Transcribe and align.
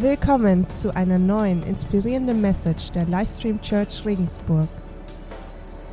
Willkommen 0.00 0.66
zu 0.70 0.96
einer 0.96 1.18
neuen 1.18 1.62
inspirierenden 1.62 2.40
Message 2.40 2.90
der 2.92 3.04
Livestream 3.04 3.60
Church 3.60 4.02
Regensburg. 4.06 4.66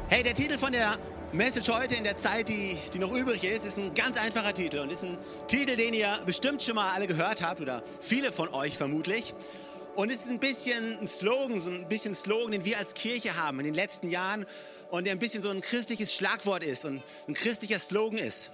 Hey, 0.08 0.24
der 0.24 0.34
Titel 0.34 0.58
von 0.58 0.72
der 0.72 0.98
Message 1.34 1.68
heute 1.68 1.96
in 1.96 2.06
der 2.06 2.16
Zeit, 2.16 2.48
die, 2.48 2.78
die 2.94 3.00
noch 3.00 3.12
übrig 3.12 3.44
ist, 3.44 3.66
ist 3.66 3.78
ein 3.78 3.94
ganz 3.94 4.18
einfacher 4.18 4.54
Titel 4.54 4.80
und 4.80 4.94
ist 4.94 5.04
ein 5.04 5.18
Titel, 5.48 5.76
den 5.76 5.94
ihr 5.94 6.20
bestimmt 6.26 6.64
schon 6.64 6.76
mal 6.76 6.90
alle 6.96 7.06
gehört 7.06 7.42
habt 7.42 7.60
oder 7.60 7.84
viele 8.00 8.32
von 8.32 8.48
euch 8.54 8.78
vermutlich. 8.78 9.34
Und 9.98 10.10
es 10.10 10.24
ist 10.24 10.32
ein 10.32 10.40
bisschen 10.40 11.00
ein 11.02 11.06
Slogan, 11.06 11.60
so 11.60 11.70
ein 11.70 11.90
bisschen 11.90 12.16
Slogan, 12.16 12.54
den 12.54 12.64
wir 12.64 12.78
als 12.78 12.94
Kirche 12.94 13.36
haben 13.36 13.60
in 13.60 13.66
den 13.66 13.76
letzten 13.76 14.10
Jahren 14.10 14.46
und 14.90 15.06
der 15.06 15.12
ein 15.12 15.20
bisschen 15.20 15.44
so 15.44 15.50
ein 15.50 15.60
christliches 15.60 16.14
Schlagwort 16.14 16.64
ist 16.64 16.86
und 16.86 17.02
ein 17.28 17.34
christlicher 17.34 17.80
Slogan 17.80 18.20
ist. 18.20 18.54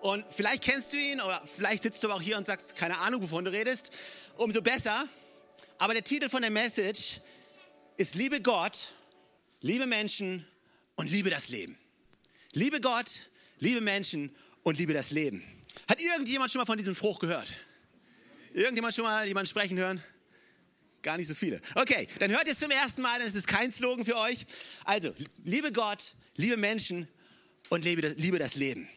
Und 0.00 0.24
vielleicht 0.28 0.62
kennst 0.62 0.92
du 0.92 0.96
ihn 0.96 1.20
oder 1.20 1.40
vielleicht 1.44 1.82
sitzt 1.82 2.02
du 2.02 2.08
aber 2.08 2.16
auch 2.16 2.22
hier 2.22 2.38
und 2.38 2.46
sagst, 2.46 2.76
keine 2.76 2.98
Ahnung, 2.98 3.22
wovon 3.22 3.44
du 3.44 3.52
redest 3.52 3.90
umso 4.38 4.62
besser. 4.62 5.08
Aber 5.78 5.92
der 5.92 6.04
Titel 6.04 6.28
von 6.28 6.42
der 6.42 6.50
Message 6.50 7.20
ist 7.96 8.14
Liebe 8.14 8.40
Gott, 8.40 8.94
liebe 9.60 9.86
Menschen 9.86 10.46
und 10.96 11.10
liebe 11.10 11.30
das 11.30 11.48
Leben. 11.48 11.76
Liebe 12.52 12.80
Gott, 12.80 13.28
liebe 13.58 13.80
Menschen 13.80 14.34
und 14.62 14.78
liebe 14.78 14.94
das 14.94 15.10
Leben. 15.10 15.42
Hat 15.88 16.00
irgendjemand 16.00 16.50
schon 16.50 16.60
mal 16.60 16.66
von 16.66 16.78
diesem 16.78 16.94
Spruch 16.94 17.18
gehört? 17.18 17.52
Irgendjemand 18.54 18.94
schon 18.94 19.04
mal 19.04 19.26
jemanden 19.26 19.48
sprechen 19.48 19.78
hören? 19.78 20.02
Gar 21.02 21.18
nicht 21.18 21.28
so 21.28 21.34
viele. 21.34 21.60
Okay, 21.74 22.08
dann 22.18 22.30
hört 22.30 22.48
es 22.48 22.58
zum 22.58 22.70
ersten 22.70 23.02
Mal, 23.02 23.18
dann 23.18 23.26
ist 23.26 23.36
es 23.36 23.46
kein 23.46 23.70
Slogan 23.70 24.04
für 24.04 24.16
euch. 24.16 24.46
Also, 24.84 25.14
liebe 25.44 25.70
Gott, 25.70 26.12
liebe 26.34 26.56
Menschen 26.56 27.06
und 27.68 27.84
liebe 27.84 28.02
das, 28.02 28.14
liebe 28.16 28.38
das 28.38 28.56
Leben. 28.56 28.88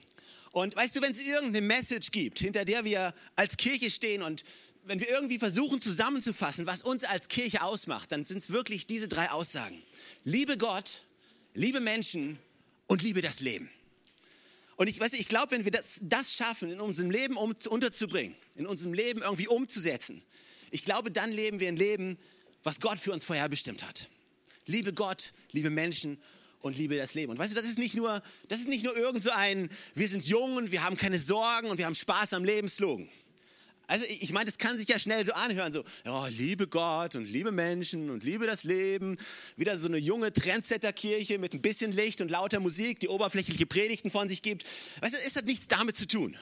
Und 0.51 0.75
weißt 0.75 0.95
du, 0.95 1.01
wenn 1.01 1.11
es 1.11 1.25
irgendeine 1.25 1.65
Message 1.65 2.11
gibt, 2.11 2.39
hinter 2.39 2.65
der 2.65 2.83
wir 2.83 3.13
als 3.35 3.55
Kirche 3.55 3.91
stehen 3.91 4.21
und 4.23 4.43
wenn 4.83 4.99
wir 4.99 5.09
irgendwie 5.09 5.39
versuchen 5.39 5.81
zusammenzufassen, 5.81 6.65
was 6.65 6.81
uns 6.81 7.03
als 7.03 7.27
Kirche 7.27 7.63
ausmacht, 7.63 8.11
dann 8.11 8.25
sind 8.25 8.39
es 8.39 8.49
wirklich 8.49 8.87
diese 8.87 9.07
drei 9.07 9.29
Aussagen. 9.31 9.81
Liebe 10.23 10.57
Gott, 10.57 11.03
liebe 11.53 11.79
Menschen 11.79 12.39
und 12.87 13.01
liebe 13.01 13.21
das 13.21 13.39
Leben. 13.39 13.69
Und 14.75 14.87
ich 14.87 14.99
ich 14.99 15.27
glaube, 15.27 15.51
wenn 15.51 15.63
wir 15.63 15.71
das, 15.71 15.99
das 16.03 16.33
schaffen, 16.33 16.71
in 16.71 16.81
unserem 16.81 17.11
Leben 17.11 17.37
um, 17.37 17.55
unterzubringen, 17.69 18.35
in 18.55 18.65
unserem 18.65 18.93
Leben 18.93 19.21
irgendwie 19.21 19.47
umzusetzen, 19.47 20.23
ich 20.71 20.83
glaube, 20.83 21.11
dann 21.11 21.31
leben 21.31 21.59
wir 21.59 21.67
ein 21.67 21.75
Leben, 21.75 22.17
was 22.63 22.79
Gott 22.79 22.97
für 22.97 23.11
uns 23.11 23.23
vorherbestimmt 23.23 23.83
hat. 23.83 24.07
Liebe 24.65 24.93
Gott, 24.93 25.33
liebe 25.51 25.69
Menschen 25.69 26.19
und 26.61 26.77
liebe 26.77 26.95
das 26.95 27.13
Leben. 27.13 27.31
Und 27.31 27.39
weißt 27.39 27.51
du, 27.51 27.55
das 27.55 27.65
ist 27.65 27.77
nicht 27.77 27.95
nur, 27.95 28.23
das 28.47 28.59
ist 28.59 28.69
nicht 28.69 28.83
nur 28.83 28.95
irgend 28.95 29.23
so 29.23 29.31
ein, 29.31 29.69
wir 29.93 30.07
sind 30.07 30.25
jung 30.25 30.55
und 30.55 30.71
wir 30.71 30.83
haben 30.83 30.97
keine 30.97 31.19
Sorgen 31.19 31.69
und 31.69 31.77
wir 31.77 31.85
haben 31.85 31.95
Spaß 31.95 32.33
am 32.33 32.45
Lebenslogan. 32.45 33.09
Also 33.91 34.05
ich 34.07 34.31
meine, 34.31 34.45
das 34.45 34.57
kann 34.57 34.79
sich 34.79 34.87
ja 34.87 34.97
schnell 34.97 35.25
so 35.25 35.33
anhören, 35.33 35.73
so, 35.73 35.83
oh, 36.05 36.25
liebe 36.29 36.65
Gott 36.65 37.15
und 37.15 37.25
liebe 37.25 37.51
Menschen 37.51 38.09
und 38.09 38.23
liebe 38.23 38.47
das 38.47 38.63
Leben. 38.63 39.17
Wieder 39.57 39.77
so 39.77 39.89
eine 39.89 39.97
junge 39.97 40.31
Trendsetter-Kirche 40.31 41.37
mit 41.39 41.53
ein 41.53 41.61
bisschen 41.61 41.91
Licht 41.91 42.21
und 42.21 42.31
lauter 42.31 42.61
Musik, 42.61 43.01
die 43.01 43.09
oberflächliche 43.09 43.65
Predigten 43.65 44.09
von 44.09 44.29
sich 44.29 44.41
gibt. 44.43 44.63
Weißt 45.01 45.13
du, 45.13 45.17
es 45.27 45.35
hat 45.35 45.43
nichts 45.43 45.67
damit 45.67 45.97
zu 45.97 46.07
tun. 46.07 46.37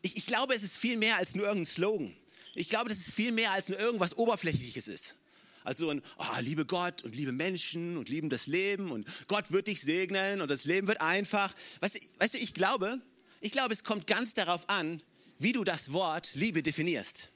Ich, 0.00 0.16
ich 0.16 0.26
glaube, 0.26 0.54
es 0.54 0.62
ist 0.62 0.76
viel 0.76 0.96
mehr 0.96 1.16
als 1.16 1.34
nur 1.34 1.46
irgendein 1.46 1.64
Slogan. 1.64 2.14
Ich 2.54 2.68
glaube, 2.68 2.88
dass 2.88 2.98
es 2.98 3.10
viel 3.10 3.32
mehr 3.32 3.50
als 3.50 3.68
nur 3.68 3.80
irgendwas 3.80 4.16
Oberflächliches 4.16 4.86
ist. 4.86 5.16
Also 5.64 5.90
ein, 5.90 6.02
oh, 6.18 6.40
liebe 6.40 6.66
Gott 6.66 7.02
und 7.02 7.16
liebe 7.16 7.32
Menschen 7.32 7.96
und 7.96 8.08
lieben 8.08 8.30
das 8.30 8.46
Leben 8.46 8.92
und 8.92 9.08
Gott 9.26 9.50
wird 9.50 9.66
dich 9.66 9.80
segnen 9.80 10.40
und 10.40 10.52
das 10.52 10.66
Leben 10.66 10.86
wird 10.86 11.00
einfach. 11.00 11.52
Weißt 11.80 11.96
du, 11.96 12.00
weißt 12.20 12.34
du 12.34 12.38
ich 12.38 12.54
glaube, 12.54 13.00
ich 13.40 13.50
glaube, 13.50 13.74
es 13.74 13.82
kommt 13.82 14.06
ganz 14.06 14.34
darauf 14.34 14.68
an, 14.68 15.02
wie 15.38 15.52
du 15.52 15.64
das 15.64 15.92
Wort 15.92 16.30
Liebe 16.34 16.62
definierst. 16.62 17.30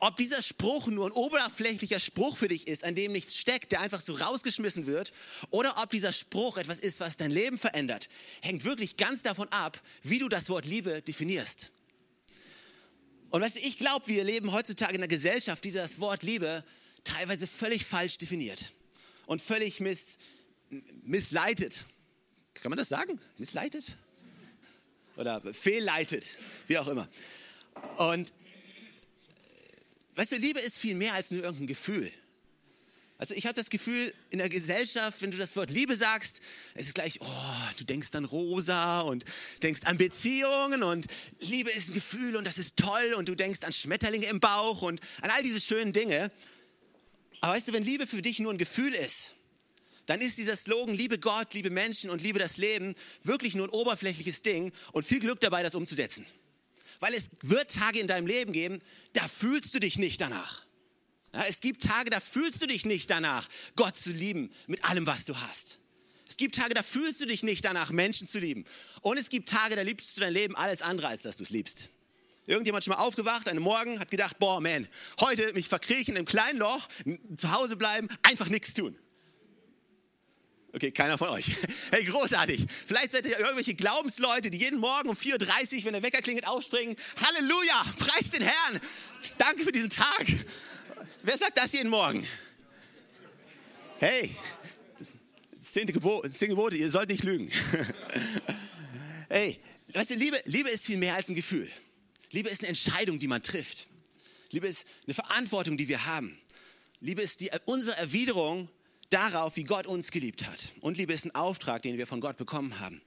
Ob 0.00 0.16
dieser 0.16 0.42
Spruch 0.42 0.88
nur 0.88 1.06
ein 1.06 1.12
oberflächlicher 1.12 2.00
Spruch 2.00 2.36
für 2.36 2.48
dich 2.48 2.66
ist, 2.66 2.84
an 2.84 2.94
dem 2.94 3.12
nichts 3.12 3.36
steckt, 3.36 3.72
der 3.72 3.80
einfach 3.80 4.00
so 4.00 4.14
rausgeschmissen 4.14 4.86
wird, 4.86 5.12
oder 5.50 5.82
ob 5.82 5.90
dieser 5.90 6.12
Spruch 6.12 6.56
etwas 6.58 6.78
ist, 6.78 7.00
was 7.00 7.16
dein 7.16 7.30
Leben 7.30 7.58
verändert, 7.58 8.08
hängt 8.42 8.64
wirklich 8.64 8.96
ganz 8.96 9.22
davon 9.22 9.48
ab, 9.48 9.80
wie 10.02 10.18
du 10.18 10.28
das 10.28 10.48
Wort 10.50 10.66
Liebe 10.66 11.00
definierst. 11.00 11.70
Und 13.30 13.40
weißt 13.42 13.56
du, 13.56 13.60
ich 13.60 13.78
glaube, 13.78 14.06
wir 14.06 14.24
leben 14.24 14.52
heutzutage 14.52 14.92
in 14.94 15.00
einer 15.00 15.08
Gesellschaft, 15.08 15.64
die 15.64 15.72
das 15.72 16.00
Wort 16.00 16.22
Liebe 16.22 16.64
teilweise 17.02 17.46
völlig 17.46 17.84
falsch 17.84 18.18
definiert 18.18 18.64
und 19.26 19.40
völlig 19.40 19.80
miss, 19.80 20.18
missleitet. 21.02 21.84
Kann 22.54 22.70
man 22.70 22.78
das 22.78 22.88
sagen? 22.88 23.20
Missleitet? 23.38 23.96
Oder 25.16 25.40
fehlleitet, 25.52 26.38
wie 26.66 26.78
auch 26.78 26.88
immer. 26.88 27.08
Und 27.96 28.32
weißt 30.16 30.32
du, 30.32 30.36
Liebe 30.36 30.60
ist 30.60 30.78
viel 30.78 30.94
mehr 30.94 31.14
als 31.14 31.30
nur 31.30 31.42
irgendein 31.42 31.66
Gefühl. 31.66 32.12
Also 33.16 33.34
ich 33.34 33.46
habe 33.46 33.54
das 33.54 33.70
Gefühl, 33.70 34.12
in 34.30 34.38
der 34.38 34.48
Gesellschaft, 34.48 35.22
wenn 35.22 35.30
du 35.30 35.38
das 35.38 35.54
Wort 35.54 35.70
Liebe 35.70 35.94
sagst, 35.94 36.40
es 36.74 36.88
ist 36.88 36.94
gleich, 36.94 37.20
oh, 37.20 37.70
du 37.78 37.84
denkst 37.84 38.10
dann 38.10 38.24
rosa 38.24 39.00
und 39.00 39.24
denkst 39.62 39.82
an 39.84 39.98
Beziehungen 39.98 40.82
und 40.82 41.06
Liebe 41.38 41.70
ist 41.70 41.90
ein 41.90 41.94
Gefühl 41.94 42.34
und 42.36 42.44
das 42.44 42.58
ist 42.58 42.76
toll 42.76 43.14
und 43.16 43.28
du 43.28 43.36
denkst 43.36 43.62
an 43.62 43.72
Schmetterlinge 43.72 44.26
im 44.26 44.40
Bauch 44.40 44.82
und 44.82 45.00
an 45.22 45.30
all 45.30 45.42
diese 45.44 45.60
schönen 45.60 45.92
Dinge. 45.92 46.32
Aber 47.40 47.54
weißt 47.54 47.68
du, 47.68 47.72
wenn 47.72 47.84
Liebe 47.84 48.06
für 48.06 48.20
dich 48.20 48.40
nur 48.40 48.52
ein 48.52 48.58
Gefühl 48.58 48.94
ist, 48.94 49.34
dann 50.06 50.20
ist 50.20 50.38
dieser 50.38 50.56
Slogan, 50.56 50.94
liebe 50.94 51.18
Gott, 51.18 51.54
liebe 51.54 51.70
Menschen 51.70 52.10
und 52.10 52.22
liebe 52.22 52.38
das 52.38 52.56
Leben, 52.56 52.94
wirklich 53.22 53.54
nur 53.54 53.66
ein 53.66 53.70
oberflächliches 53.70 54.42
Ding 54.42 54.72
und 54.92 55.04
viel 55.04 55.20
Glück 55.20 55.40
dabei, 55.40 55.62
das 55.62 55.74
umzusetzen. 55.74 56.26
Weil 57.00 57.14
es 57.14 57.30
wird 57.42 57.70
Tage 57.70 57.98
in 57.98 58.06
deinem 58.06 58.26
Leben 58.26 58.52
geben, 58.52 58.80
da 59.12 59.26
fühlst 59.28 59.74
du 59.74 59.78
dich 59.78 59.98
nicht 59.98 60.20
danach. 60.20 60.64
Ja, 61.32 61.44
es 61.48 61.60
gibt 61.60 61.82
Tage, 61.82 62.10
da 62.10 62.20
fühlst 62.20 62.62
du 62.62 62.66
dich 62.66 62.84
nicht 62.84 63.10
danach, 63.10 63.48
Gott 63.76 63.96
zu 63.96 64.12
lieben 64.12 64.52
mit 64.66 64.84
allem, 64.84 65.06
was 65.06 65.24
du 65.24 65.36
hast. 65.36 65.78
Es 66.28 66.36
gibt 66.36 66.54
Tage, 66.54 66.74
da 66.74 66.82
fühlst 66.82 67.20
du 67.20 67.26
dich 67.26 67.42
nicht 67.42 67.64
danach, 67.64 67.90
Menschen 67.90 68.28
zu 68.28 68.38
lieben. 68.38 68.64
Und 69.02 69.18
es 69.18 69.28
gibt 69.28 69.48
Tage, 69.48 69.76
da 69.76 69.82
liebst 69.82 70.16
du 70.16 70.20
dein 70.20 70.32
Leben 70.32 70.56
alles 70.56 70.80
andere, 70.82 71.08
als 71.08 71.22
dass 71.22 71.36
du 71.36 71.42
es 71.42 71.50
liebst. 71.50 71.88
Irgendjemand 72.46 72.84
schon 72.84 72.94
mal 72.94 73.00
aufgewacht, 73.02 73.48
einen 73.48 73.62
Morgen, 73.62 73.98
hat 74.00 74.10
gedacht, 74.10 74.38
boah, 74.38 74.60
man, 74.60 74.86
heute 75.20 75.52
mich 75.54 75.68
verkriechen 75.68 76.16
im 76.16 76.24
kleinen 76.24 76.58
Loch, 76.58 76.88
zu 77.36 77.52
Hause 77.52 77.76
bleiben, 77.76 78.08
einfach 78.22 78.48
nichts 78.48 78.74
tun. 78.74 78.96
Okay, 80.74 80.90
keiner 80.90 81.16
von 81.16 81.28
euch. 81.28 81.46
Hey, 81.90 82.02
großartig. 82.04 82.66
Vielleicht 82.86 83.12
seid 83.12 83.26
ihr 83.26 83.38
irgendwelche 83.38 83.74
Glaubensleute, 83.74 84.50
die 84.50 84.58
jeden 84.58 84.80
Morgen 84.80 85.08
um 85.08 85.14
4.30 85.14 85.78
Uhr, 85.78 85.84
wenn 85.84 85.92
der 85.92 86.02
Wecker 86.02 86.20
klingelt, 86.20 86.48
aufspringen. 86.48 86.96
Halleluja, 87.16 87.84
preis 87.98 88.30
den 88.32 88.42
Herrn. 88.42 88.80
Danke 89.38 89.62
für 89.62 89.70
diesen 89.70 89.90
Tag. 89.90 90.26
Wer 91.22 91.38
sagt 91.38 91.56
das 91.56 91.72
jeden 91.72 91.90
Morgen? 91.90 92.26
Hey, 93.98 94.34
das 94.98 95.12
zehnte 95.72 95.92
Gebot, 95.92 96.24
zehnte 96.24 96.48
Gebote, 96.48 96.76
ihr 96.76 96.90
sollt 96.90 97.08
nicht 97.10 97.24
lügen. 97.24 97.50
Hey, 99.30 99.58
weißt 99.94 100.10
du, 100.10 100.14
Liebe, 100.14 100.40
Liebe 100.44 100.68
ist 100.68 100.86
viel 100.86 100.98
mehr 100.98 101.14
als 101.14 101.28
ein 101.28 101.34
Gefühl. 101.34 101.68
Liebe 102.30 102.50
ist 102.50 102.60
eine 102.60 102.68
Entscheidung, 102.68 103.18
die 103.18 103.26
man 103.26 103.42
trifft. 103.42 103.88
Liebe 104.50 104.68
ist 104.68 104.86
eine 105.06 105.14
Verantwortung, 105.14 105.76
die 105.76 105.88
wir 105.88 106.06
haben. 106.06 106.38
Liebe 107.00 107.22
ist 107.22 107.40
die, 107.40 107.50
unsere 107.64 107.96
Erwiderung 107.96 108.68
darauf, 109.14 109.56
wie 109.56 109.64
Gott 109.64 109.86
uns 109.86 110.10
geliebt 110.10 110.46
hat. 110.46 110.72
Und 110.80 110.98
Liebe 110.98 111.12
ist 111.12 111.24
ein 111.24 111.34
Auftrag, 111.34 111.82
den 111.82 111.96
wir 111.96 112.06
von 112.06 112.20
Gott 112.20 112.36
bekommen 112.36 112.80
haben. 112.80 113.00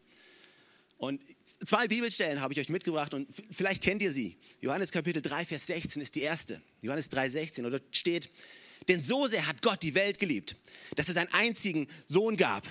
Und 0.97 1.23
zwei 1.63 1.87
Bibelstellen 1.87 2.41
habe 2.41 2.53
ich 2.53 2.59
euch 2.59 2.69
mitgebracht 2.69 3.13
und 3.13 3.27
vielleicht 3.51 3.83
kennt 3.83 4.01
ihr 4.01 4.11
sie. 4.11 4.37
Johannes 4.61 4.91
Kapitel 4.91 5.21
3, 5.21 5.45
Vers 5.45 5.67
16 5.67 6.01
ist 6.01 6.15
die 6.15 6.21
erste. 6.21 6.61
Johannes 6.81 7.09
3, 7.09 7.29
16. 7.29 7.65
Und 7.65 7.71
dort 7.71 7.95
steht, 7.95 8.29
denn 8.87 9.03
so 9.03 9.27
sehr 9.27 9.45
hat 9.45 9.61
Gott 9.61 9.83
die 9.83 9.93
Welt 9.93 10.17
geliebt, 10.17 10.55
dass 10.95 11.07
er 11.07 11.13
seinen 11.13 11.31
einzigen 11.33 11.87
Sohn 12.07 12.35
gab. 12.35 12.65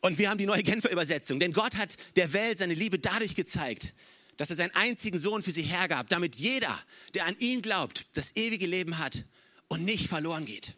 Und 0.00 0.18
wir 0.18 0.30
haben 0.30 0.38
die 0.38 0.46
neue 0.46 0.62
Genfer 0.62 0.90
Übersetzung. 0.90 1.38
Denn 1.38 1.52
Gott 1.52 1.76
hat 1.76 1.96
der 2.16 2.32
Welt 2.32 2.58
seine 2.58 2.74
Liebe 2.74 2.98
dadurch 2.98 3.36
gezeigt, 3.36 3.92
dass 4.38 4.50
er 4.50 4.56
seinen 4.56 4.74
einzigen 4.74 5.18
Sohn 5.18 5.42
für 5.42 5.52
sie 5.52 5.62
hergab, 5.62 6.08
damit 6.08 6.36
jeder, 6.36 6.76
der 7.14 7.26
an 7.26 7.36
ihn 7.38 7.60
glaubt, 7.60 8.06
das 8.14 8.34
ewige 8.34 8.66
Leben 8.66 8.98
hat 8.98 9.24
und 9.68 9.84
nicht 9.84 10.08
verloren 10.08 10.46
geht. 10.46 10.74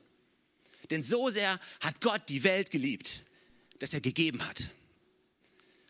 Denn 0.91 1.05
so 1.05 1.31
sehr 1.31 1.61
hat 1.81 2.01
Gott 2.01 2.23
die 2.29 2.45
Welt 2.45 2.71
geliebt, 2.71 3.25
dass 3.79 3.95
er 3.95 4.01
gegeben 4.01 4.47
hat. 4.47 4.71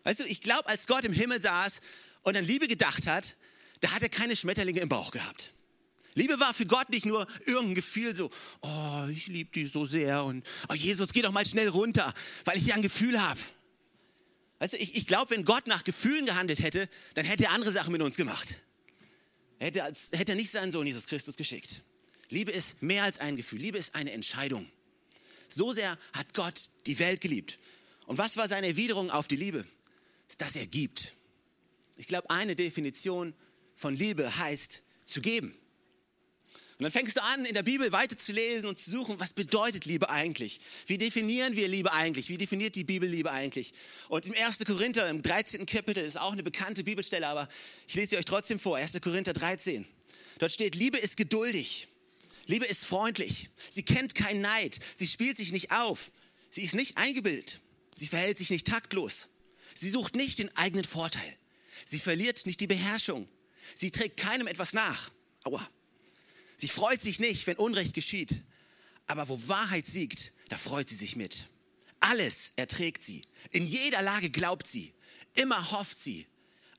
Weißt 0.05 0.21
du, 0.21 0.25
ich 0.25 0.41
glaube, 0.41 0.69
als 0.69 0.87
Gott 0.87 1.05
im 1.05 1.13
Himmel 1.13 1.41
saß 1.41 1.81
und 2.23 2.37
an 2.37 2.45
Liebe 2.45 2.69
gedacht 2.69 3.07
hat, 3.07 3.35
da 3.81 3.91
hat 3.93 4.03
er 4.03 4.09
keine 4.09 4.37
Schmetterlinge 4.37 4.81
im 4.81 4.89
Bauch 4.89 5.11
gehabt. 5.11 5.53
Liebe 6.15 6.39
war 6.39 6.53
für 6.53 6.67
Gott 6.67 6.91
nicht 6.91 7.07
nur 7.07 7.27
irgendein 7.47 7.75
Gefühl 7.75 8.15
so, 8.15 8.31
oh, 8.61 9.07
ich 9.11 9.29
liebe 9.29 9.51
dich 9.51 9.73
so 9.73 9.87
sehr 9.87 10.25
und 10.25 10.47
oh, 10.69 10.75
Jesus, 10.75 11.13
geh 11.13 11.23
doch 11.23 11.33
mal 11.33 11.47
schnell 11.47 11.69
runter, 11.69 12.13
weil 12.45 12.59
ich 12.59 12.65
hier 12.65 12.75
ein 12.75 12.83
Gefühl 12.83 13.21
habe. 13.21 13.41
Weißt 14.59 14.75
du, 14.75 14.77
ich, 14.77 14.95
ich 14.95 15.07
glaube, 15.07 15.31
wenn 15.31 15.45
Gott 15.45 15.67
nach 15.67 15.85
Gefühlen 15.85 16.27
gehandelt 16.27 16.61
hätte, 16.61 16.89
dann 17.15 17.25
hätte 17.25 17.45
er 17.45 17.53
andere 17.53 17.73
Sachen 17.73 17.93
mit 17.93 18.03
uns 18.03 18.17
gemacht. 18.17 18.61
Hätte, 19.59 19.83
hätte 20.13 20.33
er 20.33 20.37
nicht 20.37 20.51
seinen 20.51 20.71
Sohn 20.71 20.87
Jesus 20.87 21.07
Christus 21.07 21.37
geschickt. 21.37 21.83
Liebe 22.29 22.51
ist 22.51 22.83
mehr 22.83 23.05
als 23.05 23.19
ein 23.19 23.37
Gefühl. 23.37 23.61
Liebe 23.61 23.79
ist 23.79 23.95
eine 23.95 24.13
Entscheidung. 24.13 24.71
So 25.55 25.73
sehr 25.73 25.99
hat 26.13 26.35
Gott 26.35 26.71
die 26.87 26.99
Welt 26.99 27.21
geliebt. 27.21 27.59
Und 28.07 28.19
was 28.19 28.37
war 28.37 28.49
seine 28.49 28.69
Erwiderung 28.69 29.11
auf 29.11 29.29
die 29.29 29.37
Liebe? 29.37 29.65
Dass 30.39 30.57
er 30.57 30.67
gibt. 30.67 31.13
Ich 31.97 32.07
glaube, 32.07 32.31
eine 32.31 32.57
Definition 32.57 33.35
von 33.75 33.95
Liebe 33.95 34.37
heißt 34.39 34.83
zu 35.05 35.21
geben. 35.21 35.55
Und 36.79 36.85
dann 36.85 36.91
fängst 36.91 37.17
du 37.17 37.23
an, 37.23 37.45
in 37.45 37.55
der 37.55 37.63
Bibel 37.63 37.93
weiter 37.93 38.19
zu 38.19 38.33
lesen 38.33 38.67
und 38.67 38.79
zu 38.79 38.91
suchen, 38.91 39.21
was 39.21 39.35
bedeutet 39.35 39.85
Liebe 39.85 40.11
eigentlich? 40.11 40.59
Wie 40.87 40.99
definieren 40.99 41.55
wir 41.55 41.69
Liebe 41.69 41.93
eigentlich? 41.93 42.29
Wie 42.29 42.39
definiert 42.39 42.75
die 42.75 42.83
Bibel 42.83 43.09
Liebe 43.09 43.31
eigentlich? 43.31 43.73
Und 44.09 44.27
im 44.27 44.35
1. 44.35 44.65
Korinther, 44.65 45.09
im 45.09 45.23
13. 45.23 45.65
Kapitel, 45.67 46.05
ist 46.05 46.19
auch 46.19 46.33
eine 46.33 46.43
bekannte 46.43 46.83
Bibelstelle, 46.83 47.29
aber 47.29 47.49
ich 47.87 47.95
lese 47.95 48.11
sie 48.11 48.17
euch 48.17 48.25
trotzdem 48.25 48.59
vor. 48.59 48.79
1. 48.79 49.01
Korinther 49.01 49.33
13. 49.33 49.87
Dort 50.41 50.51
steht, 50.51 50.75
Liebe 50.75 50.99
ist 50.99 51.17
geduldig. 51.17 51.87
Liebe 52.47 52.67
ist 52.67 52.85
freundlich. 52.85 53.51
Sie 53.71 53.83
kennt 53.83 54.15
keinen 54.15 54.41
Neid. 54.41 54.79
Sie 54.97 55.07
spielt 55.07 55.37
sich 55.37 55.53
nicht 55.53 55.71
auf. 55.71 56.11
Sie 56.51 56.63
ist 56.63 56.75
nicht 56.75 56.99
eingebildet. 56.99 57.61
Sie 57.97 58.07
verhält 58.07 58.39
sich 58.39 58.51
nicht 58.51 58.67
taktlos. 58.67 59.29
Sie 59.75 59.91
sucht 59.91 60.15
nicht 60.15 60.39
den 60.39 60.55
eigenen 60.57 60.85
Vorteil. 60.85 61.37
Sie 61.87 61.99
verliert 61.99 62.45
nicht 62.47 62.61
die 62.61 62.67
Beherrschung. 62.67 63.29
Sie 63.75 63.91
trägt 63.91 64.17
keinem 64.17 64.47
etwas 64.47 64.73
nach. 64.73 65.11
Aua. 65.45 65.67
Sie 66.57 66.69
freut 66.69 67.03
sich 67.03 67.21
nicht, 67.21 67.47
wenn 67.47 67.57
Unrecht 67.57 67.95
geschieht. 67.95 68.43
Aber 69.07 69.29
wo 69.29 69.49
Wahrheit 69.49 69.87
siegt, 69.87 70.33
da 70.49 70.59
freut 70.59 70.89
sie 70.89 70.95
sich 70.95 71.17
mit. 71.17 71.47
Alles 72.01 72.53
erträgt 72.57 73.03
sie. 73.03 73.23
In 73.51 73.67
jeder 73.67 74.03
Lage 74.03 74.31
glaubt 74.31 74.67
sie. 74.67 74.93
Immer 75.35 75.71
hofft 75.71 76.03
sie. 76.03 76.27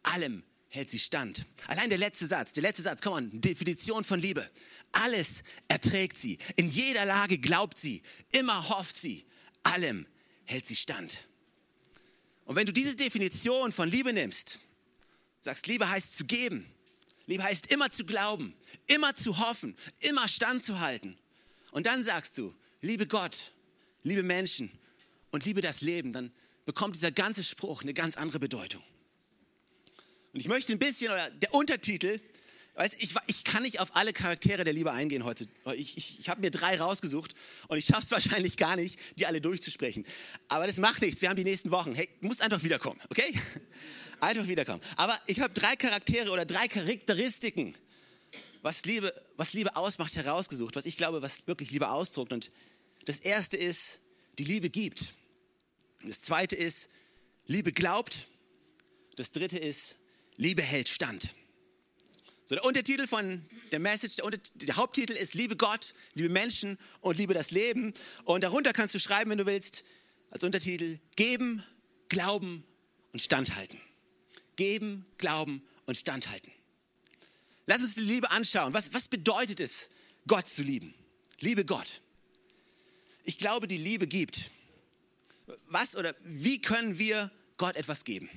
Allem 0.04 0.44
hält 0.74 0.90
sie 0.90 0.98
stand. 0.98 1.46
Allein 1.68 1.90
der 1.90 2.00
letzte 2.00 2.26
Satz, 2.26 2.54
der 2.54 2.64
letzte 2.64 2.82
Satz, 2.82 3.04
komm 3.04 3.14
on, 3.14 3.42
Definition 3.42 4.04
von 4.04 4.20
Liebe. 4.20 4.50
Alles 4.92 5.44
erträgt 5.68 6.18
sie. 6.18 6.40
In 6.56 6.68
jeder 6.68 7.06
Lage 7.06 7.38
glaubt 7.38 7.78
sie. 7.78 8.02
Immer 8.32 8.70
hofft 8.70 9.00
sie. 9.00 9.24
Allem 9.62 10.08
hält 10.46 10.66
sie 10.66 10.76
stand. 10.76 11.28
Und 12.46 12.56
wenn 12.56 12.66
du 12.66 12.74
diese 12.74 12.96
Definition 12.96 13.72
von 13.72 13.88
Liebe 13.88 14.14
nimmst, 14.14 14.62
sagst, 15.42 15.68
Liebe 15.68 15.88
heißt 15.88 16.18
zu 16.18 16.26
geben, 16.26 16.66
Liebe 17.28 17.44
heißt 17.44 17.68
immer 17.68 17.92
zu 17.92 18.04
glauben, 18.04 18.56
immer 18.88 19.16
zu 19.16 19.38
hoffen, 19.38 19.78
immer 20.00 20.28
standzuhalten. 20.28 21.16
Und 21.70 21.86
dann 21.86 22.04
sagst 22.04 22.40
du, 22.40 22.52
liebe 22.82 23.06
Gott, 23.06 23.54
liebe 24.02 24.24
Menschen 24.24 24.72
und 25.30 25.46
liebe 25.46 25.62
das 25.62 25.82
Leben, 25.82 26.12
dann 26.12 26.32
bekommt 26.66 26.96
dieser 26.96 27.12
ganze 27.12 27.44
Spruch 27.44 27.84
eine 27.84 27.94
ganz 27.94 28.18
andere 28.18 28.40
Bedeutung. 28.40 28.82
Und 30.34 30.40
ich 30.40 30.48
möchte 30.48 30.74
ein 30.74 30.80
bisschen, 30.80 31.12
oder 31.12 31.30
der 31.30 31.54
Untertitel, 31.54 32.20
weiß, 32.76 32.96
ich, 33.00 33.14
ich 33.28 33.44
kann 33.44 33.62
nicht 33.62 33.80
auf 33.80 33.96
alle 33.96 34.14
Charaktere 34.14 34.64
der 34.64 34.74
Liebe 34.74 34.92
eingehen 34.92 35.26
heute. 35.26 35.48
Ich, 35.76 35.96
ich, 35.96 36.20
ich 36.20 36.30
habe 36.30 36.42
mir 36.42 36.50
drei 36.50 36.80
rausgesucht 36.80 37.36
und 37.68 37.78
ich 37.78 37.86
schaffe 37.86 38.04
es 38.04 38.12
wahrscheinlich 38.12 38.58
gar 38.58 38.76
nicht, 38.76 39.00
die 39.20 39.28
alle 39.28 39.42
durchzusprechen. 39.42 40.06
Aber 40.48 40.66
das 40.66 40.78
macht 40.78 41.02
nichts, 41.02 41.22
wir 41.22 41.30
haben 41.30 41.36
die 41.36 41.44
nächsten 41.44 41.70
Wochen. 41.70 41.94
Hey, 41.94 42.10
du 42.20 42.28
musst 42.28 42.42
einfach 42.42 42.64
wiederkommen, 42.64 43.00
okay? 43.10 43.34
Einfach 44.20 44.48
wiederkommen. 44.48 44.80
Aber 44.96 45.20
ich 45.28 45.42
habe 45.42 45.54
drei 45.54 45.76
Charaktere 45.76 46.32
oder 46.32 46.46
drei 46.46 46.70
Charakteristiken, 46.70 47.76
was 48.62 48.86
Liebe, 48.86 49.14
was 49.36 49.52
Liebe 49.52 49.76
ausmacht, 49.76 50.16
herausgesucht, 50.16 50.78
was 50.78 50.86
ich 50.86 50.96
glaube, 50.96 51.22
was 51.22 51.46
wirklich 51.46 51.72
Liebe 51.72 51.90
ausdruckt. 51.90 52.32
Und 52.32 52.50
das 53.04 53.20
erste 53.20 53.58
ist, 53.58 54.00
die 54.40 54.46
Liebe 54.46 54.70
gibt. 54.70 55.14
Das 56.06 56.22
zweite 56.22 56.56
ist, 56.56 56.90
Liebe 57.48 57.74
glaubt. 57.74 58.30
Das 59.18 59.32
dritte 59.32 59.58
ist, 59.58 59.98
Liebe 60.38 60.62
hält 60.62 60.90
stand. 60.90 61.30
So, 62.46 62.56
der 62.56 62.66
Untertitel 62.66 63.08
von 63.08 63.46
der 63.72 63.80
Message, 63.80 64.18
der, 64.18 64.30
der, 64.56 64.76
Haupttitel 64.76 65.14
ist 65.14 65.34
Liebe 65.34 65.56
Gott, 65.56 65.94
liebe 66.14 66.30
Menschen 66.30 66.78
und 67.02 67.18
liebe 67.18 67.34
das 67.34 67.52
Leben. 67.52 67.94
Und 68.26 68.44
darunter 68.44 68.74
kannst 68.74 68.94
du 68.96 69.00
schreiben, 69.00 69.32
wenn 69.32 69.38
du 69.38 69.46
willst, 69.46 69.84
als 70.30 70.44
Untertitel 70.44 71.00
Geben, 71.16 71.64
Glauben 72.10 72.66
und 73.14 73.22
Standhalten. 73.22 73.80
Geben, 74.56 75.06
glauben 75.18 75.64
und 75.86 75.98
standhalten. 75.98 76.52
Lass 77.66 77.82
uns 77.82 77.96
die 77.96 78.02
Liebe 78.02 78.30
anschauen. 78.30 78.74
Was, 78.74 78.94
was 78.94 79.08
bedeutet 79.08 79.60
es, 79.60 79.90
Gott 80.28 80.50
zu 80.50 80.64
lieben? 80.64 80.94
Liebe 81.40 81.66
Gott. 81.66 82.02
Ich 83.24 83.38
glaube, 83.38 83.68
die 83.68 83.78
Liebe 83.78 84.06
gibt. 84.06 84.52
Was 85.68 85.96
oder 85.96 86.16
wie 86.24 86.62
können 86.62 87.00
wir 87.00 87.32
Gott 87.58 87.76
etwas 87.76 88.04
geben? 88.04 88.30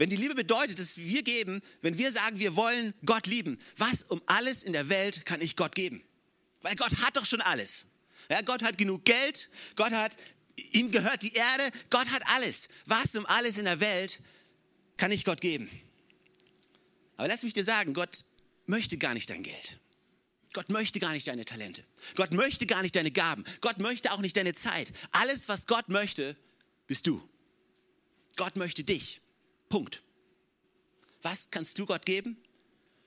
Wenn 0.00 0.08
die 0.08 0.16
Liebe 0.16 0.34
bedeutet, 0.34 0.78
dass 0.78 0.96
wir 0.96 1.22
geben, 1.22 1.60
wenn 1.82 1.98
wir 1.98 2.10
sagen, 2.10 2.38
wir 2.38 2.56
wollen 2.56 2.94
Gott 3.04 3.26
lieben, 3.26 3.58
was 3.76 4.02
um 4.04 4.22
alles 4.24 4.62
in 4.62 4.72
der 4.72 4.88
Welt 4.88 5.26
kann 5.26 5.42
ich 5.42 5.56
Gott 5.56 5.74
geben? 5.74 6.02
Weil 6.62 6.74
Gott 6.74 6.96
hat 7.02 7.18
doch 7.18 7.26
schon 7.26 7.42
alles. 7.42 7.86
Ja, 8.30 8.40
Gott 8.40 8.62
hat 8.62 8.78
genug 8.78 9.04
Geld, 9.04 9.50
Gott 9.76 9.92
hat, 9.92 10.16
ihm 10.72 10.90
gehört 10.90 11.22
die 11.22 11.34
Erde, 11.34 11.70
Gott 11.90 12.10
hat 12.10 12.22
alles. 12.28 12.68
Was 12.86 13.14
um 13.14 13.26
alles 13.26 13.58
in 13.58 13.66
der 13.66 13.78
Welt 13.80 14.22
kann 14.96 15.12
ich 15.12 15.26
Gott 15.26 15.42
geben. 15.42 15.68
Aber 17.18 17.28
lass 17.28 17.42
mich 17.42 17.52
dir 17.52 17.64
sagen, 17.64 17.92
Gott 17.92 18.24
möchte 18.64 18.96
gar 18.96 19.12
nicht 19.12 19.28
dein 19.28 19.42
Geld. 19.42 19.80
Gott 20.54 20.70
möchte 20.70 20.98
gar 20.98 21.12
nicht 21.12 21.28
deine 21.28 21.44
Talente. 21.44 21.84
Gott 22.14 22.32
möchte 22.32 22.64
gar 22.64 22.80
nicht 22.80 22.96
deine 22.96 23.10
Gaben. 23.10 23.44
Gott 23.60 23.76
möchte 23.76 24.12
auch 24.12 24.20
nicht 24.20 24.38
deine 24.38 24.54
Zeit. 24.54 24.90
Alles, 25.10 25.50
was 25.50 25.66
Gott 25.66 25.90
möchte, 25.90 26.38
bist 26.86 27.06
du. 27.06 27.22
Gott 28.36 28.56
möchte 28.56 28.82
dich. 28.82 29.20
Punkt. 29.70 30.02
Was 31.22 31.50
kannst 31.50 31.78
du 31.78 31.86
Gott 31.86 32.04
geben? 32.04 32.36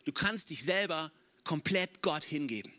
Du 0.05 0.11
kannst 0.11 0.49
dich 0.49 0.63
selber 0.63 1.11
komplett 1.43 2.01
Gott 2.01 2.23
hingeben. 2.23 2.73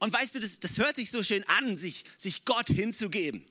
Und 0.00 0.12
weißt 0.12 0.34
du, 0.34 0.40
das, 0.40 0.58
das 0.58 0.78
hört 0.78 0.96
sich 0.96 1.12
so 1.12 1.22
schön 1.22 1.44
an, 1.44 1.78
sich, 1.78 2.02
sich 2.18 2.44
Gott 2.44 2.68
hinzugeben. 2.68 3.44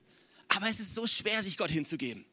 Aber 0.49 0.67
es 0.67 0.81
ist 0.81 0.93
so 0.93 1.07
schwer, 1.07 1.41
sich 1.41 1.57
Gott 1.57 1.71
hinzugeben. 1.71 2.25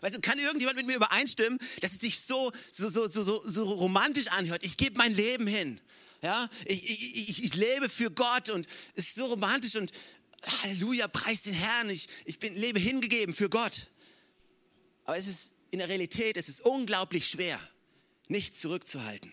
Weißt 0.00 0.14
du, 0.14 0.20
kann 0.20 0.38
irgendjemand 0.38 0.78
mit 0.78 0.86
mir 0.86 0.96
übereinstimmen, 0.96 1.58
dass 1.82 1.92
es 1.92 2.00
sich 2.00 2.20
so, 2.20 2.52
so, 2.72 2.88
so, 2.88 3.06
so, 3.08 3.42
so 3.46 3.64
romantisch 3.64 4.28
anhört? 4.28 4.64
Ich 4.64 4.78
gebe 4.78 4.96
mein 4.96 5.14
Leben 5.14 5.46
hin. 5.46 5.78
Ja, 6.22 6.48
ich, 6.64 7.28
ich, 7.28 7.44
ich, 7.44 7.54
lebe 7.54 7.88
für 7.88 8.10
Gott 8.10 8.50
und 8.50 8.66
es 8.94 9.08
ist 9.08 9.14
so 9.16 9.26
romantisch 9.26 9.76
und 9.76 9.90
Halleluja, 10.62 11.08
preis 11.08 11.42
den 11.42 11.54
Herrn. 11.54 11.88
Ich, 11.88 12.08
ich 12.26 12.38
bin, 12.38 12.54
lebe 12.56 12.78
hingegeben 12.78 13.34
für 13.34 13.48
Gott. 13.48 13.86
Aber 15.10 15.18
es 15.18 15.26
ist 15.26 15.54
in 15.72 15.80
der 15.80 15.88
Realität, 15.88 16.36
es 16.36 16.48
ist 16.48 16.60
unglaublich 16.60 17.26
schwer, 17.26 17.58
nichts 18.28 18.60
zurückzuhalten. 18.60 19.32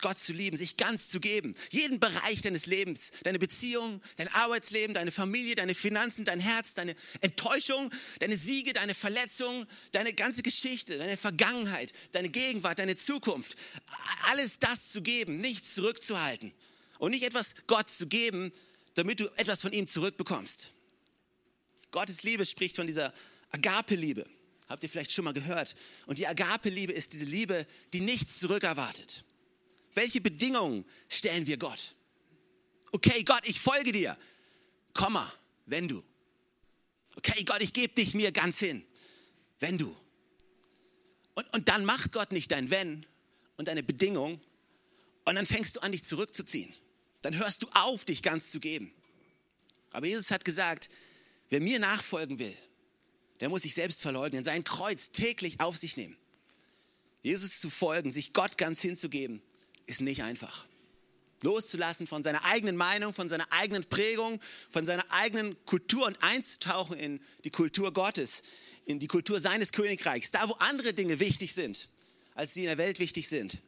Gott 0.00 0.18
zu 0.18 0.32
lieben, 0.32 0.56
sich 0.56 0.76
ganz 0.76 1.10
zu 1.10 1.20
geben. 1.20 1.54
Jeden 1.70 2.00
Bereich 2.00 2.40
deines 2.40 2.66
Lebens, 2.66 3.12
deine 3.22 3.38
Beziehung, 3.38 4.02
dein 4.16 4.26
Arbeitsleben, 4.26 4.94
deine 4.94 5.12
Familie, 5.12 5.54
deine 5.54 5.76
Finanzen, 5.76 6.24
dein 6.24 6.40
Herz, 6.40 6.74
deine 6.74 6.96
Enttäuschung, 7.20 7.94
deine 8.18 8.36
Siege, 8.36 8.72
deine 8.72 8.96
Verletzungen, 8.96 9.68
deine 9.92 10.12
ganze 10.12 10.42
Geschichte, 10.42 10.98
deine 10.98 11.16
Vergangenheit, 11.16 11.92
deine 12.10 12.28
Gegenwart, 12.28 12.80
deine 12.80 12.96
Zukunft. 12.96 13.54
Alles 14.24 14.58
das 14.58 14.90
zu 14.90 15.02
geben, 15.02 15.36
nichts 15.36 15.76
zurückzuhalten. 15.76 16.52
Und 16.98 17.12
nicht 17.12 17.22
etwas 17.22 17.54
Gott 17.68 17.88
zu 17.88 18.08
geben, 18.08 18.50
damit 18.94 19.20
du 19.20 19.28
etwas 19.36 19.62
von 19.62 19.72
ihm 19.72 19.86
zurückbekommst. 19.86 20.72
Gottes 21.92 22.24
Liebe 22.24 22.44
spricht 22.44 22.74
von 22.74 22.88
dieser 22.88 23.14
Agape-Liebe. 23.50 24.26
Habt 24.72 24.82
ihr 24.84 24.88
vielleicht 24.88 25.12
schon 25.12 25.26
mal 25.26 25.34
gehört? 25.34 25.74
Und 26.06 26.16
die 26.16 26.26
Agape-Liebe 26.26 26.94
ist 26.94 27.12
diese 27.12 27.26
Liebe, 27.26 27.66
die 27.92 28.00
nichts 28.00 28.40
zurückerwartet. 28.40 29.22
Welche 29.92 30.22
Bedingungen 30.22 30.86
stellen 31.10 31.46
wir 31.46 31.58
Gott? 31.58 31.94
Okay, 32.90 33.22
Gott, 33.22 33.46
ich 33.46 33.60
folge 33.60 33.92
dir. 33.92 34.16
Komma, 34.94 35.30
wenn 35.66 35.88
du. 35.88 36.02
Okay, 37.16 37.44
Gott, 37.44 37.60
ich 37.60 37.74
gebe 37.74 37.92
dich 37.92 38.14
mir 38.14 38.32
ganz 38.32 38.60
hin. 38.60 38.82
Wenn 39.60 39.76
du. 39.76 39.94
Und, 41.34 41.52
und 41.52 41.68
dann 41.68 41.84
macht 41.84 42.10
Gott 42.12 42.32
nicht 42.32 42.50
dein 42.50 42.70
Wenn 42.70 43.04
und 43.58 43.68
deine 43.68 43.82
Bedingung 43.82 44.40
und 45.26 45.34
dann 45.34 45.44
fängst 45.44 45.76
du 45.76 45.80
an, 45.80 45.92
dich 45.92 46.04
zurückzuziehen. 46.04 46.72
Dann 47.20 47.36
hörst 47.36 47.62
du 47.62 47.68
auf, 47.74 48.06
dich 48.06 48.22
ganz 48.22 48.50
zu 48.50 48.58
geben. 48.58 48.90
Aber 49.90 50.06
Jesus 50.06 50.30
hat 50.30 50.46
gesagt, 50.46 50.88
wer 51.50 51.60
mir 51.60 51.78
nachfolgen 51.78 52.38
will, 52.38 52.56
der 53.42 53.48
muss 53.48 53.62
sich 53.62 53.74
selbst 53.74 54.02
verleugnen, 54.02 54.44
sein 54.44 54.62
Kreuz 54.62 55.10
täglich 55.10 55.58
auf 55.58 55.76
sich 55.76 55.96
nehmen. 55.96 56.16
Jesus 57.24 57.58
zu 57.58 57.70
folgen, 57.70 58.12
sich 58.12 58.32
Gott 58.32 58.56
ganz 58.56 58.80
hinzugeben, 58.80 59.42
ist 59.86 60.00
nicht 60.00 60.22
einfach. 60.22 60.64
Loszulassen 61.42 62.06
von 62.06 62.22
seiner 62.22 62.44
eigenen 62.44 62.76
Meinung, 62.76 63.12
von 63.12 63.28
seiner 63.28 63.50
eigenen 63.50 63.82
Prägung, 63.82 64.40
von 64.70 64.86
seiner 64.86 65.10
eigenen 65.10 65.56
Kultur 65.66 66.06
und 66.06 66.22
einzutauchen 66.22 66.96
in 66.96 67.20
die 67.42 67.50
Kultur 67.50 67.92
Gottes, 67.92 68.44
in 68.84 69.00
die 69.00 69.08
Kultur 69.08 69.40
seines 69.40 69.72
Königreichs, 69.72 70.30
da 70.30 70.48
wo 70.48 70.52
andere 70.60 70.94
Dinge 70.94 71.18
wichtig 71.18 71.52
sind, 71.52 71.88
als 72.36 72.52
die 72.52 72.60
in 72.60 72.66
der 72.66 72.78
Welt 72.78 73.00
wichtig 73.00 73.28
sind. 73.28 73.58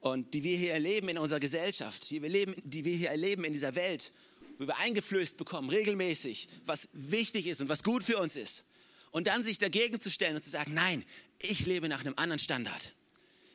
Und 0.00 0.34
die 0.34 0.44
wir 0.44 0.58
hier 0.58 0.74
erleben 0.74 1.08
in 1.08 1.16
unserer 1.16 1.40
Gesellschaft, 1.40 2.10
die 2.10 2.20
wir, 2.20 2.28
leben, 2.28 2.54
die 2.64 2.84
wir 2.84 2.94
hier 2.94 3.08
erleben 3.08 3.44
in 3.44 3.54
dieser 3.54 3.74
Welt, 3.76 4.12
wo 4.58 4.66
wir 4.66 4.76
eingeflößt 4.76 5.36
bekommen, 5.36 5.70
regelmäßig, 5.70 6.48
was 6.64 6.88
wichtig 6.92 7.46
ist 7.46 7.60
und 7.60 7.68
was 7.68 7.84
gut 7.84 8.02
für 8.02 8.18
uns 8.18 8.36
ist. 8.36 8.64
Und 9.10 9.26
dann 9.26 9.44
sich 9.44 9.58
dagegen 9.58 10.00
zu 10.00 10.10
stellen 10.10 10.36
und 10.36 10.44
zu 10.44 10.50
sagen, 10.50 10.74
nein, 10.74 11.04
ich 11.38 11.64
lebe 11.64 11.88
nach 11.88 12.00
einem 12.00 12.14
anderen 12.16 12.38
Standard. 12.38 12.94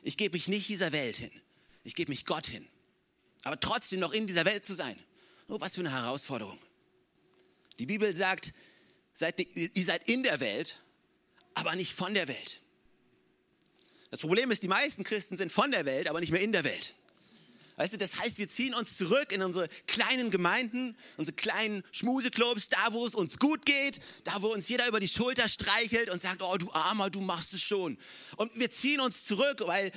Ich 0.02 0.16
gebe 0.16 0.34
mich 0.34 0.48
nicht 0.48 0.68
dieser 0.68 0.92
Welt 0.92 1.16
hin. 1.16 1.30
Ich 1.84 1.94
gebe 1.94 2.10
mich 2.10 2.24
Gott 2.24 2.46
hin. 2.46 2.66
Aber 3.44 3.60
trotzdem 3.60 4.00
noch 4.00 4.12
in 4.12 4.26
dieser 4.26 4.44
Welt 4.46 4.64
zu 4.66 4.74
sein. 4.74 4.98
Oh, 5.48 5.60
was 5.60 5.74
für 5.74 5.82
eine 5.82 5.92
Herausforderung. 5.92 6.58
Die 7.78 7.86
Bibel 7.86 8.14
sagt, 8.16 8.54
seid, 9.12 9.38
ihr 9.54 9.84
seid 9.84 10.08
in 10.08 10.22
der 10.22 10.40
Welt, 10.40 10.80
aber 11.52 11.76
nicht 11.76 11.92
von 11.92 12.14
der 12.14 12.28
Welt. 12.28 12.60
Das 14.10 14.20
Problem 14.20 14.50
ist, 14.50 14.62
die 14.62 14.68
meisten 14.68 15.04
Christen 15.04 15.36
sind 15.36 15.52
von 15.52 15.70
der 15.70 15.84
Welt, 15.84 16.08
aber 16.08 16.20
nicht 16.20 16.32
mehr 16.32 16.40
in 16.40 16.52
der 16.52 16.64
Welt. 16.64 16.94
Weißt 17.76 17.92
du, 17.92 17.98
das 17.98 18.18
heißt, 18.18 18.38
wir 18.38 18.48
ziehen 18.48 18.72
uns 18.72 18.96
zurück 18.96 19.32
in 19.32 19.42
unsere 19.42 19.68
kleinen 19.86 20.30
Gemeinden, 20.30 20.96
unsere 21.16 21.34
kleinen 21.34 21.82
Schmuseclubs, 21.90 22.68
da 22.68 22.92
wo 22.92 23.04
es 23.04 23.16
uns 23.16 23.38
gut 23.38 23.66
geht, 23.66 23.98
da 24.22 24.42
wo 24.42 24.48
uns 24.48 24.68
jeder 24.68 24.86
über 24.86 25.00
die 25.00 25.08
Schulter 25.08 25.48
streichelt 25.48 26.08
und 26.08 26.22
sagt, 26.22 26.40
oh 26.42 26.56
du 26.56 26.72
Armer, 26.72 27.10
du 27.10 27.20
machst 27.20 27.52
es 27.52 27.62
schon. 27.62 27.98
Und 28.36 28.56
wir 28.56 28.70
ziehen 28.70 29.00
uns 29.00 29.24
zurück, 29.24 29.62
weil 29.66 29.90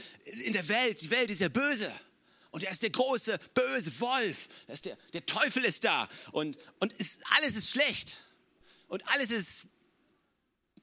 in 0.45 0.53
der 0.53 0.67
Welt, 0.67 1.01
die 1.03 1.11
Welt 1.11 1.29
ist 1.29 1.41
ja 1.41 1.49
böse. 1.49 1.91
Und 2.49 2.63
er 2.63 2.71
ist 2.71 2.81
der 2.81 2.89
große, 2.89 3.37
böse 3.53 3.99
Wolf. 3.99 4.47
ist 4.67 4.85
der, 4.85 4.97
der 5.13 5.25
Teufel 5.27 5.63
ist 5.63 5.83
da. 5.83 6.09
Und, 6.31 6.57
und 6.79 6.91
ist, 6.93 7.21
alles 7.37 7.55
ist 7.55 7.69
schlecht. 7.69 8.17
Und 8.87 9.07
alles 9.09 9.29
ist 9.29 9.65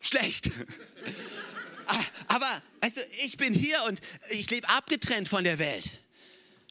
schlecht. 0.01 0.51
Aber 2.29 2.63
weißt 2.81 2.99
du, 2.99 3.01
ich 3.25 3.37
bin 3.37 3.53
hier 3.53 3.83
und 3.89 4.01
ich 4.31 4.49
lebe 4.51 4.69
abgetrennt 4.69 5.29
von 5.29 5.43
der 5.43 5.59
Welt. 5.59 5.91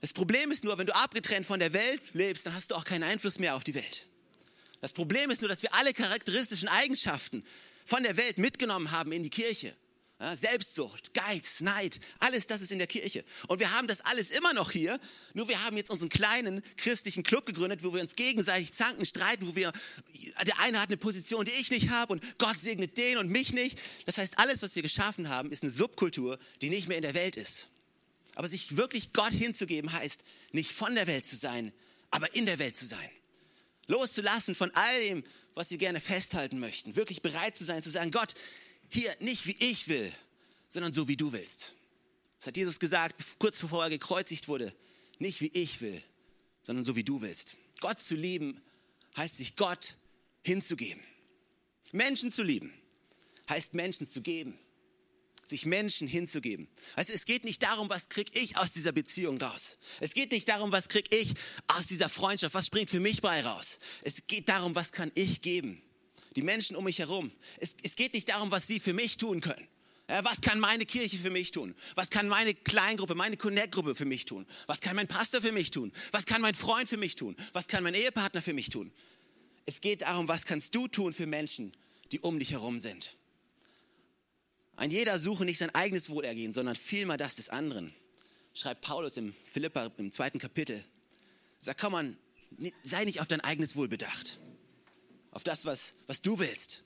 Das 0.03 0.11
Problem 0.11 0.51
ist 0.51 0.65
nur, 0.65 0.77
wenn 0.77 0.85
du 0.85 0.93
abgetrennt 0.93 1.45
von 1.45 1.61
der 1.61 1.71
Welt 1.71 2.01
lebst, 2.11 2.45
dann 2.45 2.53
hast 2.53 2.71
du 2.71 2.75
auch 2.75 2.83
keinen 2.83 3.03
Einfluss 3.03 3.39
mehr 3.39 3.55
auf 3.55 3.63
die 3.63 3.73
Welt. 3.73 4.05
Das 4.81 4.91
Problem 4.91 5.31
ist 5.31 5.41
nur, 5.41 5.47
dass 5.47 5.63
wir 5.63 5.73
alle 5.73 5.93
charakteristischen 5.93 6.67
Eigenschaften 6.67 7.41
von 7.85 8.03
der 8.03 8.17
Welt 8.17 8.37
mitgenommen 8.37 8.91
haben 8.91 9.13
in 9.13 9.23
die 9.23 9.29
Kirche. 9.29 9.73
Selbstsucht, 10.35 11.13
Geiz, 11.13 11.61
Neid, 11.61 12.01
alles 12.19 12.47
das 12.47 12.59
ist 12.59 12.73
in 12.73 12.79
der 12.79 12.87
Kirche. 12.87 13.23
Und 13.47 13.61
wir 13.61 13.71
haben 13.77 13.87
das 13.87 14.01
alles 14.01 14.29
immer 14.29 14.53
noch 14.53 14.71
hier, 14.71 14.99
nur 15.35 15.47
wir 15.47 15.63
haben 15.63 15.77
jetzt 15.77 15.89
unseren 15.89 16.09
kleinen 16.09 16.63
christlichen 16.75 17.23
Club 17.23 17.45
gegründet, 17.45 17.81
wo 17.81 17.93
wir 17.93 18.01
uns 18.01 18.17
gegenseitig 18.17 18.73
zanken, 18.73 19.05
streiten, 19.05 19.47
wo 19.47 19.55
wir, 19.55 19.71
der 20.45 20.59
eine 20.59 20.81
hat 20.81 20.89
eine 20.89 20.97
Position, 20.97 21.45
die 21.45 21.51
ich 21.51 21.71
nicht 21.71 21.91
habe 21.91 22.11
und 22.11 22.37
Gott 22.39 22.59
segnet 22.59 22.97
den 22.97 23.19
und 23.19 23.29
mich 23.29 23.53
nicht. 23.53 23.79
Das 24.05 24.17
heißt, 24.17 24.37
alles, 24.37 24.63
was 24.63 24.75
wir 24.75 24.81
geschaffen 24.81 25.29
haben, 25.29 25.49
ist 25.49 25.63
eine 25.63 25.71
Subkultur, 25.71 26.39
die 26.61 26.69
nicht 26.69 26.89
mehr 26.89 26.97
in 26.97 27.03
der 27.03 27.13
Welt 27.13 27.37
ist. 27.37 27.69
Aber 28.35 28.47
sich 28.47 28.77
wirklich 28.77 29.13
Gott 29.13 29.33
hinzugeben 29.33 29.91
heißt, 29.91 30.23
nicht 30.51 30.71
von 30.71 30.95
der 30.95 31.07
Welt 31.07 31.27
zu 31.27 31.35
sein, 31.35 31.71
aber 32.11 32.33
in 32.35 32.45
der 32.45 32.59
Welt 32.59 32.77
zu 32.77 32.85
sein. 32.85 33.09
Loszulassen 33.87 34.55
von 34.55 34.71
all 34.71 34.99
dem, 35.01 35.23
was 35.55 35.69
wir 35.69 35.77
gerne 35.77 35.99
festhalten 35.99 36.59
möchten. 36.59 36.95
Wirklich 36.95 37.21
bereit 37.21 37.57
zu 37.57 37.63
sein, 37.63 37.83
zu 37.83 37.89
sagen, 37.89 38.11
Gott, 38.11 38.33
hier 38.89 39.15
nicht 39.19 39.45
wie 39.45 39.57
ich 39.59 39.87
will, 39.87 40.11
sondern 40.69 40.93
so 40.93 41.07
wie 41.07 41.17
du 41.17 41.31
willst. 41.31 41.73
Das 42.39 42.47
hat 42.47 42.57
Jesus 42.57 42.79
gesagt, 42.79 43.23
kurz 43.39 43.59
bevor 43.59 43.83
er 43.83 43.89
gekreuzigt 43.89 44.47
wurde. 44.47 44.73
Nicht 45.19 45.41
wie 45.41 45.51
ich 45.53 45.81
will, 45.81 46.01
sondern 46.63 46.85
so 46.85 46.95
wie 46.95 47.03
du 47.03 47.21
willst. 47.21 47.57
Gott 47.81 48.01
zu 48.01 48.15
lieben 48.15 48.61
heißt 49.15 49.37
sich 49.37 49.55
Gott 49.55 49.95
hinzugeben. 50.43 51.03
Menschen 51.91 52.31
zu 52.31 52.43
lieben 52.43 52.73
heißt 53.49 53.75
Menschen 53.75 54.07
zu 54.07 54.21
geben 54.21 54.57
sich 55.45 55.65
Menschen 55.65 56.07
hinzugeben. 56.07 56.67
Also 56.95 57.13
es 57.13 57.25
geht 57.25 57.43
nicht 57.43 57.63
darum, 57.63 57.89
was 57.89 58.09
krieg 58.09 58.35
ich 58.35 58.57
aus 58.57 58.71
dieser 58.71 58.91
Beziehung 58.91 59.41
raus. 59.41 59.77
Es 59.99 60.13
geht 60.13 60.31
nicht 60.31 60.47
darum, 60.47 60.71
was 60.71 60.89
krieg 60.89 61.13
ich 61.13 61.33
aus 61.67 61.87
dieser 61.87 62.09
Freundschaft, 62.09 62.55
was 62.55 62.67
springt 62.67 62.89
für 62.89 62.99
mich 62.99 63.21
bei 63.21 63.41
raus. 63.41 63.79
Es 64.03 64.25
geht 64.27 64.49
darum, 64.49 64.75
was 64.75 64.91
kann 64.91 65.11
ich 65.15 65.41
geben. 65.41 65.81
Die 66.35 66.41
Menschen 66.41 66.75
um 66.75 66.85
mich 66.85 66.99
herum. 66.99 67.31
Es, 67.59 67.75
es 67.83 67.95
geht 67.95 68.13
nicht 68.13 68.29
darum, 68.29 68.51
was 68.51 68.67
sie 68.67 68.79
für 68.79 68.93
mich 68.93 69.17
tun 69.17 69.41
können. 69.41 69.67
Was 70.07 70.41
kann 70.41 70.59
meine 70.59 70.85
Kirche 70.85 71.17
für 71.17 71.29
mich 71.29 71.51
tun? 71.51 71.75
Was 71.95 72.09
kann 72.09 72.27
meine 72.27 72.53
Kleingruppe, 72.53 73.15
meine 73.15 73.37
Connect-Gruppe 73.37 73.95
für 73.95 74.05
mich 74.05 74.25
tun? 74.25 74.45
Was 74.67 74.81
kann 74.81 74.95
mein 74.95 75.07
Pastor 75.07 75.41
für 75.41 75.53
mich 75.53 75.71
tun? 75.71 75.93
Was 76.11 76.25
kann 76.25 76.41
mein 76.41 76.55
Freund 76.55 76.89
für 76.89 76.97
mich 76.97 77.15
tun? 77.15 77.35
Was 77.53 77.67
kann 77.67 77.83
mein 77.83 77.93
Ehepartner 77.93 78.41
für 78.41 78.53
mich 78.53 78.69
tun? 78.69 78.91
Es 79.65 79.79
geht 79.79 80.01
darum, 80.01 80.27
was 80.27 80.45
kannst 80.45 80.75
du 80.75 80.89
tun 80.89 81.13
für 81.13 81.25
Menschen, 81.25 81.71
die 82.11 82.19
um 82.19 82.37
dich 82.37 82.51
herum 82.51 82.79
sind. 82.79 83.15
Ein 84.75 84.91
jeder 84.91 85.19
suche 85.19 85.45
nicht 85.45 85.59
sein 85.59 85.73
eigenes 85.73 86.09
Wohlergehen, 86.09 86.53
sondern 86.53 86.75
vielmehr 86.75 87.17
das 87.17 87.35
des 87.35 87.49
anderen. 87.49 87.93
Schreibt 88.53 88.81
Paulus 88.81 89.17
im 89.17 89.33
Philippa 89.43 89.91
im 89.97 90.11
zweiten 90.11 90.39
Kapitel. 90.39 90.83
Sagt, 91.59 91.79
komm 91.79 91.93
man, 91.93 92.17
sei 92.83 93.05
nicht 93.05 93.19
auf 93.21 93.27
dein 93.27 93.41
eigenes 93.41 93.75
Wohl 93.75 93.87
bedacht. 93.87 94.39
Auf 95.31 95.43
das, 95.43 95.65
was, 95.65 95.93
was 96.07 96.21
du 96.21 96.39
willst. 96.39 96.83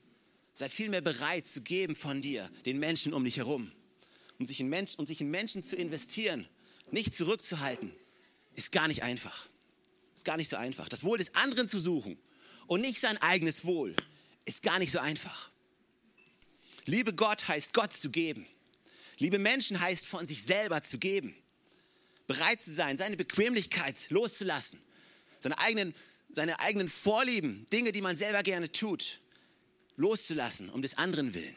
Sei 0.54 0.68
vielmehr 0.68 1.00
bereit 1.00 1.46
zu 1.46 1.60
geben 1.60 1.94
von 1.94 2.22
dir, 2.22 2.50
den 2.64 2.78
Menschen 2.78 3.14
um 3.14 3.24
dich 3.24 3.36
herum. 3.36 3.70
Und 4.38 4.46
sich, 4.46 4.60
in 4.60 4.68
Mensch, 4.68 4.94
und 4.94 5.06
sich 5.06 5.20
in 5.20 5.30
Menschen 5.30 5.62
zu 5.62 5.76
investieren, 5.76 6.48
nicht 6.90 7.16
zurückzuhalten, 7.16 7.92
ist 8.54 8.72
gar 8.72 8.88
nicht 8.88 9.02
einfach. 9.02 9.46
Ist 10.16 10.24
gar 10.24 10.36
nicht 10.36 10.48
so 10.48 10.56
einfach. 10.56 10.88
Das 10.88 11.04
Wohl 11.04 11.18
des 11.18 11.34
anderen 11.34 11.68
zu 11.68 11.78
suchen 11.78 12.18
und 12.66 12.80
nicht 12.80 13.00
sein 13.00 13.18
eigenes 13.18 13.64
Wohl, 13.64 13.94
ist 14.44 14.62
gar 14.62 14.78
nicht 14.78 14.92
so 14.92 14.98
einfach. 14.98 15.50
Liebe 16.88 17.12
Gott 17.12 17.48
heißt 17.48 17.74
Gott 17.74 17.92
zu 17.92 18.08
geben. 18.08 18.46
Liebe 19.18 19.38
Menschen 19.38 19.78
heißt 19.78 20.06
von 20.06 20.26
sich 20.26 20.42
selber 20.42 20.82
zu 20.82 20.98
geben. 20.98 21.34
Bereit 22.26 22.62
zu 22.62 22.70
sein, 22.70 22.96
seine 22.96 23.16
Bequemlichkeit 23.16 24.08
loszulassen. 24.08 24.80
Seine 25.38 25.58
eigenen, 25.58 25.94
seine 26.30 26.60
eigenen 26.60 26.88
Vorlieben, 26.88 27.66
Dinge, 27.70 27.92
die 27.92 28.00
man 28.00 28.16
selber 28.16 28.42
gerne 28.42 28.72
tut, 28.72 29.20
loszulassen, 29.96 30.70
um 30.70 30.80
des 30.80 30.96
anderen 30.96 31.34
willen. 31.34 31.54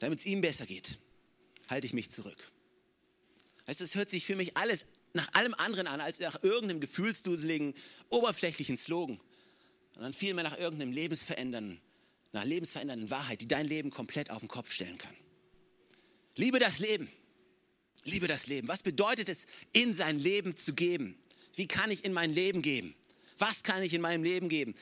Damit 0.00 0.18
es 0.18 0.26
ihm 0.26 0.40
besser 0.40 0.66
geht, 0.66 0.98
halte 1.68 1.86
ich 1.86 1.92
mich 1.92 2.10
zurück. 2.10 2.38
Weißt 3.66 3.80
du, 3.80 3.86
hört 3.98 4.10
sich 4.10 4.26
für 4.26 4.36
mich 4.36 4.56
alles 4.56 4.86
nach 5.12 5.32
allem 5.32 5.54
anderen 5.54 5.86
an, 5.86 6.00
als 6.00 6.18
nach 6.18 6.42
irgendeinem 6.42 6.80
gefühlsduseligen, 6.80 7.72
oberflächlichen 8.10 8.78
Slogan, 8.78 9.20
sondern 9.94 10.12
vielmehr 10.12 10.42
nach 10.42 10.58
irgendeinem 10.58 10.90
lebensverändernden, 10.90 11.80
einer 12.34 12.44
lebensverändernden 12.44 13.10
Wahrheit, 13.10 13.40
die 13.40 13.48
dein 13.48 13.66
Leben 13.66 13.90
komplett 13.90 14.30
auf 14.30 14.40
den 14.40 14.48
Kopf 14.48 14.72
stellen 14.72 14.98
kann. 14.98 15.14
Liebe 16.36 16.58
das 16.58 16.78
Leben. 16.78 17.08
Liebe 18.04 18.26
das 18.28 18.46
Leben. 18.46 18.68
Was 18.68 18.82
bedeutet 18.82 19.28
es, 19.28 19.46
in 19.72 19.94
sein 19.94 20.18
Leben 20.18 20.56
zu 20.56 20.74
geben? 20.74 21.16
Wie 21.54 21.66
kann 21.66 21.90
ich 21.90 22.04
in 22.04 22.12
mein 22.12 22.32
Leben 22.32 22.60
geben? 22.62 22.94
Was 23.38 23.62
kann 23.62 23.82
ich 23.82 23.94
in 23.94 24.00
meinem 24.00 24.22
Leben 24.22 24.48
geben? 24.48 24.74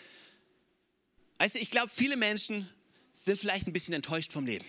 Du, 1.38 1.58
ich 1.58 1.70
glaube, 1.70 1.90
viele 1.94 2.16
Menschen 2.16 2.68
sind 3.12 3.38
vielleicht 3.38 3.66
ein 3.66 3.72
bisschen 3.72 3.94
enttäuscht 3.94 4.32
vom 4.32 4.46
Leben. 4.46 4.64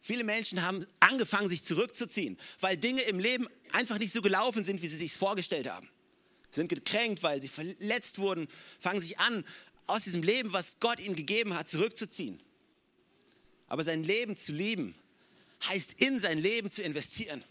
Viele 0.00 0.24
Menschen 0.24 0.62
haben 0.62 0.86
angefangen, 1.00 1.48
sich 1.48 1.64
zurückzuziehen, 1.64 2.38
weil 2.60 2.76
Dinge 2.76 3.02
im 3.02 3.18
Leben 3.18 3.48
einfach 3.72 3.98
nicht 3.98 4.12
so 4.12 4.22
gelaufen 4.22 4.64
sind, 4.64 4.82
wie 4.82 4.88
sie 4.88 4.96
sich 4.96 5.12
vorgestellt 5.12 5.68
haben. 5.68 5.88
Sind 6.50 6.68
gekränkt, 6.68 7.22
weil 7.22 7.42
sie 7.42 7.48
verletzt 7.48 8.18
wurden, 8.18 8.46
fangen 8.78 9.00
sich 9.00 9.18
an, 9.18 9.44
aus 9.86 10.04
diesem 10.04 10.22
Leben, 10.22 10.52
was 10.52 10.78
Gott 10.80 11.00
ihnen 11.00 11.16
gegeben 11.16 11.54
hat, 11.54 11.68
zurückzuziehen. 11.68 12.40
Aber 13.68 13.84
sein 13.84 14.04
Leben 14.04 14.36
zu 14.36 14.52
lieben, 14.52 14.94
heißt 15.68 15.94
in 16.00 16.20
sein 16.20 16.38
Leben 16.38 16.70
zu 16.70 16.82
investieren, 16.82 17.42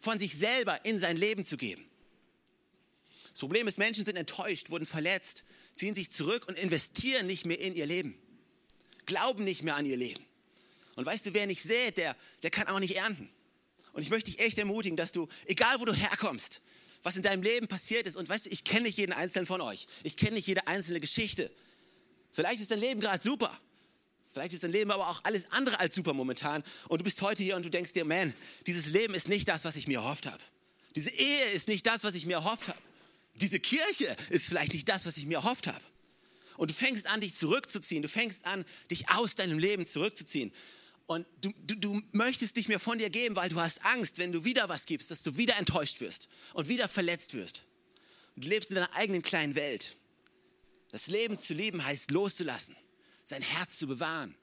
von 0.00 0.18
sich 0.18 0.36
selber 0.36 0.84
in 0.84 1.00
sein 1.00 1.16
Leben 1.16 1.44
zu 1.44 1.56
geben. 1.56 1.84
Das 3.30 3.40
Problem 3.40 3.68
ist, 3.68 3.78
Menschen 3.78 4.04
sind 4.04 4.16
enttäuscht, 4.16 4.70
wurden 4.70 4.86
verletzt, 4.86 5.44
ziehen 5.74 5.94
sich 5.94 6.10
zurück 6.10 6.46
und 6.48 6.58
investieren 6.58 7.26
nicht 7.26 7.46
mehr 7.46 7.60
in 7.60 7.74
ihr 7.74 7.86
Leben, 7.86 8.18
glauben 9.06 9.44
nicht 9.44 9.62
mehr 9.62 9.76
an 9.76 9.86
ihr 9.86 9.96
Leben. 9.96 10.24
Und 10.96 11.06
weißt 11.06 11.26
du, 11.26 11.34
wer 11.34 11.46
nicht 11.46 11.62
sät, 11.62 11.96
der, 11.96 12.16
der 12.42 12.50
kann 12.50 12.66
auch 12.66 12.80
nicht 12.80 12.96
ernten. 12.96 13.30
Und 13.92 14.02
ich 14.02 14.10
möchte 14.10 14.30
dich 14.30 14.40
echt 14.40 14.58
ermutigen, 14.58 14.96
dass 14.96 15.12
du, 15.12 15.28
egal 15.46 15.80
wo 15.80 15.84
du 15.84 15.94
herkommst, 15.94 16.60
was 17.02 17.16
in 17.16 17.22
deinem 17.22 17.42
Leben 17.42 17.68
passiert 17.68 18.06
ist, 18.06 18.16
und 18.16 18.28
weißt 18.28 18.46
du, 18.46 18.50
ich 18.50 18.64
kenne 18.64 18.82
nicht 18.82 18.98
jeden 18.98 19.12
einzelnen 19.12 19.46
von 19.46 19.60
euch, 19.60 19.86
ich 20.02 20.16
kenne 20.16 20.34
nicht 20.34 20.48
jede 20.48 20.66
einzelne 20.66 21.00
Geschichte, 21.00 21.50
Vielleicht 22.38 22.60
ist 22.60 22.70
dein 22.70 22.78
Leben 22.78 23.00
gerade 23.00 23.20
super. 23.20 23.50
Vielleicht 24.32 24.54
ist 24.54 24.62
dein 24.62 24.70
Leben 24.70 24.92
aber 24.92 25.08
auch 25.08 25.24
alles 25.24 25.50
andere 25.50 25.80
als 25.80 25.96
super 25.96 26.12
momentan. 26.12 26.62
Und 26.86 27.00
du 27.00 27.04
bist 27.04 27.20
heute 27.20 27.42
hier 27.42 27.56
und 27.56 27.64
du 27.64 27.68
denkst 27.68 27.94
dir, 27.94 28.04
man, 28.04 28.32
dieses 28.68 28.86
Leben 28.90 29.12
ist 29.14 29.26
nicht 29.26 29.48
das, 29.48 29.64
was 29.64 29.74
ich 29.74 29.88
mir 29.88 29.98
erhofft 29.98 30.26
habe. 30.26 30.38
Diese 30.94 31.10
Ehe 31.10 31.46
ist 31.46 31.66
nicht 31.66 31.84
das, 31.84 32.04
was 32.04 32.14
ich 32.14 32.26
mir 32.26 32.34
erhofft 32.34 32.68
habe. 32.68 32.78
Diese 33.34 33.58
Kirche 33.58 34.14
ist 34.30 34.46
vielleicht 34.46 34.72
nicht 34.72 34.88
das, 34.88 35.04
was 35.04 35.16
ich 35.16 35.26
mir 35.26 35.38
erhofft 35.38 35.66
habe. 35.66 35.80
Und 36.56 36.70
du 36.70 36.74
fängst 36.74 37.08
an, 37.08 37.20
dich 37.20 37.34
zurückzuziehen. 37.34 38.02
Du 38.02 38.08
fängst 38.08 38.46
an, 38.46 38.64
dich 38.88 39.10
aus 39.10 39.34
deinem 39.34 39.58
Leben 39.58 39.84
zurückzuziehen. 39.88 40.52
Und 41.08 41.26
du, 41.40 41.52
du, 41.66 41.74
du 41.74 42.02
möchtest 42.12 42.54
nicht 42.54 42.68
mehr 42.68 42.78
von 42.78 42.98
dir 42.98 43.10
geben, 43.10 43.34
weil 43.34 43.48
du 43.48 43.60
hast 43.60 43.84
Angst, 43.84 44.18
wenn 44.18 44.30
du 44.30 44.44
wieder 44.44 44.68
was 44.68 44.86
gibst, 44.86 45.10
dass 45.10 45.24
du 45.24 45.36
wieder 45.36 45.56
enttäuscht 45.56 46.00
wirst 46.00 46.28
und 46.52 46.68
wieder 46.68 46.86
verletzt 46.86 47.34
wirst. 47.34 47.64
Und 48.36 48.44
du 48.44 48.48
lebst 48.48 48.70
in 48.70 48.76
deiner 48.76 48.94
eigenen 48.94 49.22
kleinen 49.22 49.56
Welt. 49.56 49.96
Das 50.90 51.08
Leben 51.08 51.38
zu 51.38 51.54
lieben 51.54 51.84
heißt 51.84 52.10
loszulassen, 52.10 52.76
sein 53.24 53.42
Herz 53.42 53.78
zu 53.78 53.86
bewahren. 53.86 54.34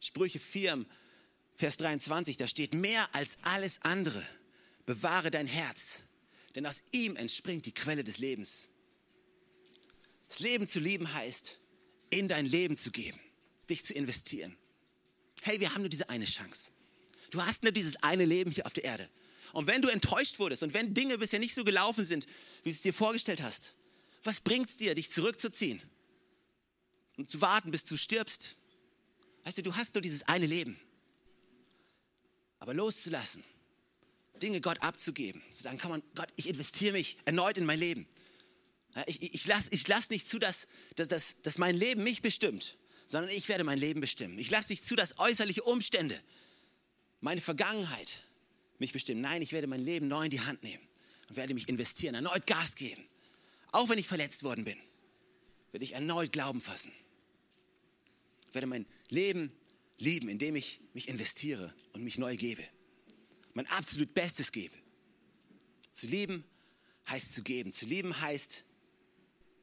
Sprüche 0.00 0.40
4, 0.40 0.84
Vers 1.54 1.76
23, 1.76 2.36
da 2.36 2.48
steht 2.48 2.74
mehr 2.74 3.08
als 3.14 3.38
alles 3.42 3.80
andere. 3.82 4.24
Bewahre 4.86 5.30
dein 5.30 5.46
Herz, 5.46 6.00
denn 6.54 6.66
aus 6.66 6.82
ihm 6.90 7.16
entspringt 7.16 7.64
die 7.66 7.72
Quelle 7.72 8.04
des 8.04 8.18
Lebens. 8.18 8.68
Das 10.28 10.40
Leben 10.40 10.68
zu 10.68 10.80
lieben 10.80 11.12
heißt, 11.12 11.58
in 12.10 12.28
dein 12.28 12.46
Leben 12.46 12.76
zu 12.76 12.90
geben, 12.90 13.18
dich 13.70 13.84
zu 13.84 13.94
investieren. 13.94 14.56
Hey, 15.42 15.60
wir 15.60 15.72
haben 15.72 15.82
nur 15.82 15.88
diese 15.88 16.08
eine 16.08 16.24
Chance. 16.24 16.72
Du 17.30 17.42
hast 17.42 17.62
nur 17.62 17.72
dieses 17.72 17.96
eine 18.02 18.24
Leben 18.24 18.50
hier 18.50 18.66
auf 18.66 18.72
der 18.72 18.84
Erde. 18.84 19.08
Und 19.52 19.66
wenn 19.66 19.82
du 19.82 19.88
enttäuscht 19.88 20.38
wurdest 20.38 20.62
und 20.62 20.74
wenn 20.74 20.94
Dinge 20.94 21.18
bisher 21.18 21.38
nicht 21.38 21.54
so 21.54 21.64
gelaufen 21.64 22.04
sind, 22.04 22.26
wie 22.62 22.70
du 22.70 22.74
es 22.74 22.82
dir 22.82 22.94
vorgestellt 22.94 23.42
hast, 23.42 23.74
was 24.24 24.40
bringt 24.40 24.68
es 24.70 24.76
dir, 24.76 24.94
dich 24.94 25.10
zurückzuziehen 25.10 25.82
und 27.16 27.30
zu 27.30 27.40
warten, 27.40 27.70
bis 27.70 27.84
du 27.84 27.96
stirbst? 27.96 28.56
Weißt 29.44 29.58
du, 29.58 29.62
du 29.62 29.74
hast 29.76 29.94
nur 29.94 30.02
dieses 30.02 30.22
eine 30.24 30.46
Leben. 30.46 30.78
Aber 32.58 32.72
loszulassen, 32.72 33.44
Dinge 34.40 34.60
Gott 34.60 34.82
abzugeben. 34.82 35.42
Zu 35.50 35.62
sagen, 35.64 35.78
komm 35.80 36.02
Gott, 36.14 36.28
ich 36.36 36.48
investiere 36.48 36.92
mich 36.92 37.18
erneut 37.24 37.58
in 37.58 37.66
mein 37.66 37.78
Leben. 37.78 38.06
Ich, 39.06 39.22
ich, 39.22 39.34
ich 39.34 39.46
lasse 39.46 39.68
ich 39.72 39.86
lass 39.88 40.10
nicht 40.10 40.28
zu, 40.28 40.38
dass, 40.38 40.68
dass, 40.96 41.08
dass, 41.08 41.42
dass 41.42 41.58
mein 41.58 41.76
Leben 41.76 42.02
mich 42.02 42.22
bestimmt, 42.22 42.78
sondern 43.06 43.30
ich 43.30 43.48
werde 43.48 43.64
mein 43.64 43.78
Leben 43.78 44.00
bestimmen. 44.00 44.38
Ich 44.38 44.50
lasse 44.50 44.72
nicht 44.72 44.86
zu, 44.86 44.96
dass 44.96 45.18
äußerliche 45.18 45.62
Umstände, 45.62 46.18
meine 47.20 47.40
Vergangenheit 47.40 48.22
mich 48.78 48.92
bestimmen. 48.92 49.20
Nein, 49.20 49.42
ich 49.42 49.52
werde 49.52 49.66
mein 49.66 49.80
Leben 49.80 50.08
neu 50.08 50.24
in 50.24 50.30
die 50.30 50.40
Hand 50.40 50.62
nehmen 50.62 50.86
und 51.28 51.36
werde 51.36 51.54
mich 51.54 51.68
investieren, 51.68 52.14
erneut 52.14 52.46
Gas 52.46 52.76
geben. 52.76 53.04
Auch 53.74 53.88
wenn 53.88 53.98
ich 53.98 54.06
verletzt 54.06 54.44
worden 54.44 54.64
bin, 54.64 54.78
werde 55.72 55.84
ich 55.84 55.94
erneut 55.94 56.30
Glauben 56.30 56.60
fassen. 56.60 56.92
Ich 58.48 58.54
werde 58.54 58.68
mein 58.68 58.86
Leben 59.08 59.50
lieben, 59.98 60.28
indem 60.28 60.54
ich 60.54 60.80
mich 60.92 61.08
investiere 61.08 61.74
und 61.92 62.04
mich 62.04 62.16
neu 62.16 62.36
gebe. 62.36 62.62
Mein 63.52 63.66
absolut 63.66 64.14
Bestes 64.14 64.52
gebe. 64.52 64.78
Zu 65.92 66.06
lieben 66.06 66.44
heißt 67.08 67.34
zu 67.34 67.42
geben. 67.42 67.72
Zu 67.72 67.86
lieben 67.86 68.20
heißt 68.20 68.62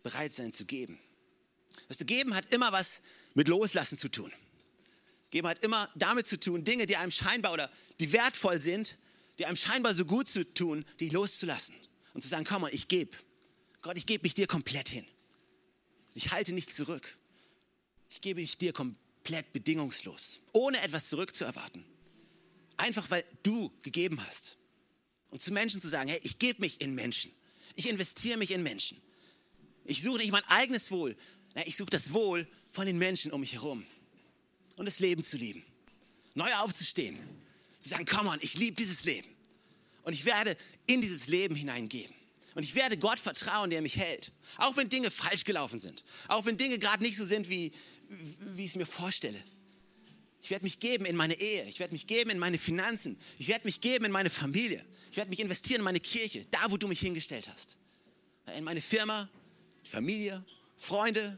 bereit 0.04 0.34
sein 0.34 0.52
zu 0.52 0.66
geben. 0.66 1.00
Das 1.88 1.98
zu 1.98 2.04
geben 2.04 2.36
hat 2.36 2.52
immer 2.54 2.74
was 2.74 3.04
mit 3.34 3.48
Loslassen 3.48 3.98
zu 3.98 4.10
tun. 4.10 4.30
Geben 5.30 5.48
hat 5.48 5.64
immer 5.64 5.90
damit 5.96 6.28
zu 6.28 6.38
tun, 6.38 6.66
Dinge, 6.66 6.86
die 6.86 6.98
einem 6.98 7.12
scheinbar 7.12 7.54
oder 7.54 7.72
die 8.02 8.12
wertvoll 8.12 8.60
sind, 8.60 8.98
die 9.40 9.46
einem 9.46 9.56
scheinbar 9.56 9.94
so 9.94 10.04
gut 10.04 10.28
zu 10.28 10.54
tun, 10.54 10.84
die 11.00 11.08
loszulassen 11.08 11.76
und 12.14 12.20
zu 12.20 12.28
sagen, 12.28 12.44
komm 12.44 12.64
mal, 12.64 12.74
ich 12.74 12.90
gebe. 12.90 13.16
Gott, 13.82 13.98
ich 13.98 14.06
gebe 14.06 14.24
mich 14.24 14.34
dir 14.34 14.48
komplett 14.48 14.90
hin. 14.90 15.06
Ich 16.14 16.32
halte 16.32 16.54
nicht 16.54 16.74
zurück. 16.74 17.18
Ich 18.10 18.22
gebe 18.22 18.42
mich 18.42 18.58
dir 18.58 18.74
komplett 18.74 19.54
bedingungslos, 19.54 20.42
ohne 20.52 20.82
etwas 20.82 21.10
zurückzuerwarten. 21.10 21.86
Einfach 22.78 23.10
weil 23.10 23.24
du 23.44 23.72
gegeben 23.82 24.24
hast. 24.26 24.58
Und 25.30 25.42
zu 25.42 25.54
Menschen 25.54 25.80
zu 25.80 25.88
sagen, 25.88 26.10
hey, 26.10 26.20
ich 26.24 26.40
gebe 26.40 26.62
mich 26.62 26.82
in 26.82 26.94
Menschen. 26.94 27.32
Ich 27.76 27.88
investiere 27.88 28.38
mich 28.38 28.52
in 28.52 28.64
Menschen. 28.64 29.02
Ich 29.86 30.02
suche 30.02 30.18
nicht 30.18 30.32
mein 30.32 30.44
eigenes 30.46 30.92
Wohl. 30.92 31.16
Ich 31.66 31.78
suche 31.78 31.90
das 31.90 32.12
Wohl 32.12 32.48
von 32.70 32.86
den 32.86 32.98
Menschen 32.98 33.32
um 33.32 33.42
mich 33.42 33.54
herum. 33.54 33.86
Und 34.76 34.86
das 34.86 35.00
Leben 35.00 35.24
zu 35.24 35.38
lieben. 35.38 35.64
Neu 36.36 36.54
aufzustehen. 36.56 37.18
Zu 37.80 37.90
sagen, 37.90 38.06
komm 38.06 38.28
on, 38.28 38.40
ich 38.42 38.56
liebe 38.56 38.76
dieses 38.76 39.06
Leben. 39.06 39.30
Und 40.04 40.14
ich 40.14 40.26
werde 40.26 40.58
in 40.86 41.02
dieses 41.02 41.28
Leben 41.28 41.56
hineingeben. 41.56 42.16
Und 42.54 42.64
ich 42.64 42.76
werde 42.76 42.98
Gott 42.98 43.20
vertrauen, 43.20 43.70
der 43.70 43.82
mich 43.82 43.98
hält. 43.98 44.32
Auch 44.58 44.76
wenn 44.76 44.90
Dinge 44.90 45.10
falsch 45.10 45.46
gelaufen 45.46 45.80
sind. 45.80 46.04
Auch 46.28 46.46
wenn 46.46 46.58
Dinge 46.58 46.80
gerade 46.80 47.02
nicht 47.02 47.18
so 47.18 47.26
sind, 47.26 47.50
wie, 47.50 47.72
wie 48.10 48.66
ich 48.66 48.72
es 48.72 48.76
mir 48.76 48.86
vorstelle. 48.86 49.42
Ich 50.42 50.50
werde 50.50 50.64
mich 50.64 50.80
geben 50.80 51.06
in 51.06 51.16
meine 51.16 51.40
Ehe. 51.40 51.64
Ich 51.66 51.80
werde 51.80 51.94
mich 51.94 52.08
geben 52.08 52.32
in 52.32 52.40
meine 52.40 52.58
Finanzen. 52.58 53.18
Ich 53.38 53.48
werde 53.48 53.66
mich 53.66 53.80
geben 53.80 54.06
in 54.06 54.12
meine 54.12 54.30
Familie. 54.30 54.84
Ich 55.12 55.18
werde 55.18 55.30
mich 55.30 55.40
investieren 55.40 55.80
in 55.80 55.86
meine 55.86 56.00
Kirche, 56.00 56.46
da 56.52 56.60
wo 56.70 56.78
du 56.78 56.88
mich 56.88 57.00
hingestellt 57.00 57.48
hast. 57.48 57.78
In 58.58 58.64
meine 58.64 58.82
Firma, 58.82 59.30
Familie, 59.84 60.44
Freunde, 60.78 61.38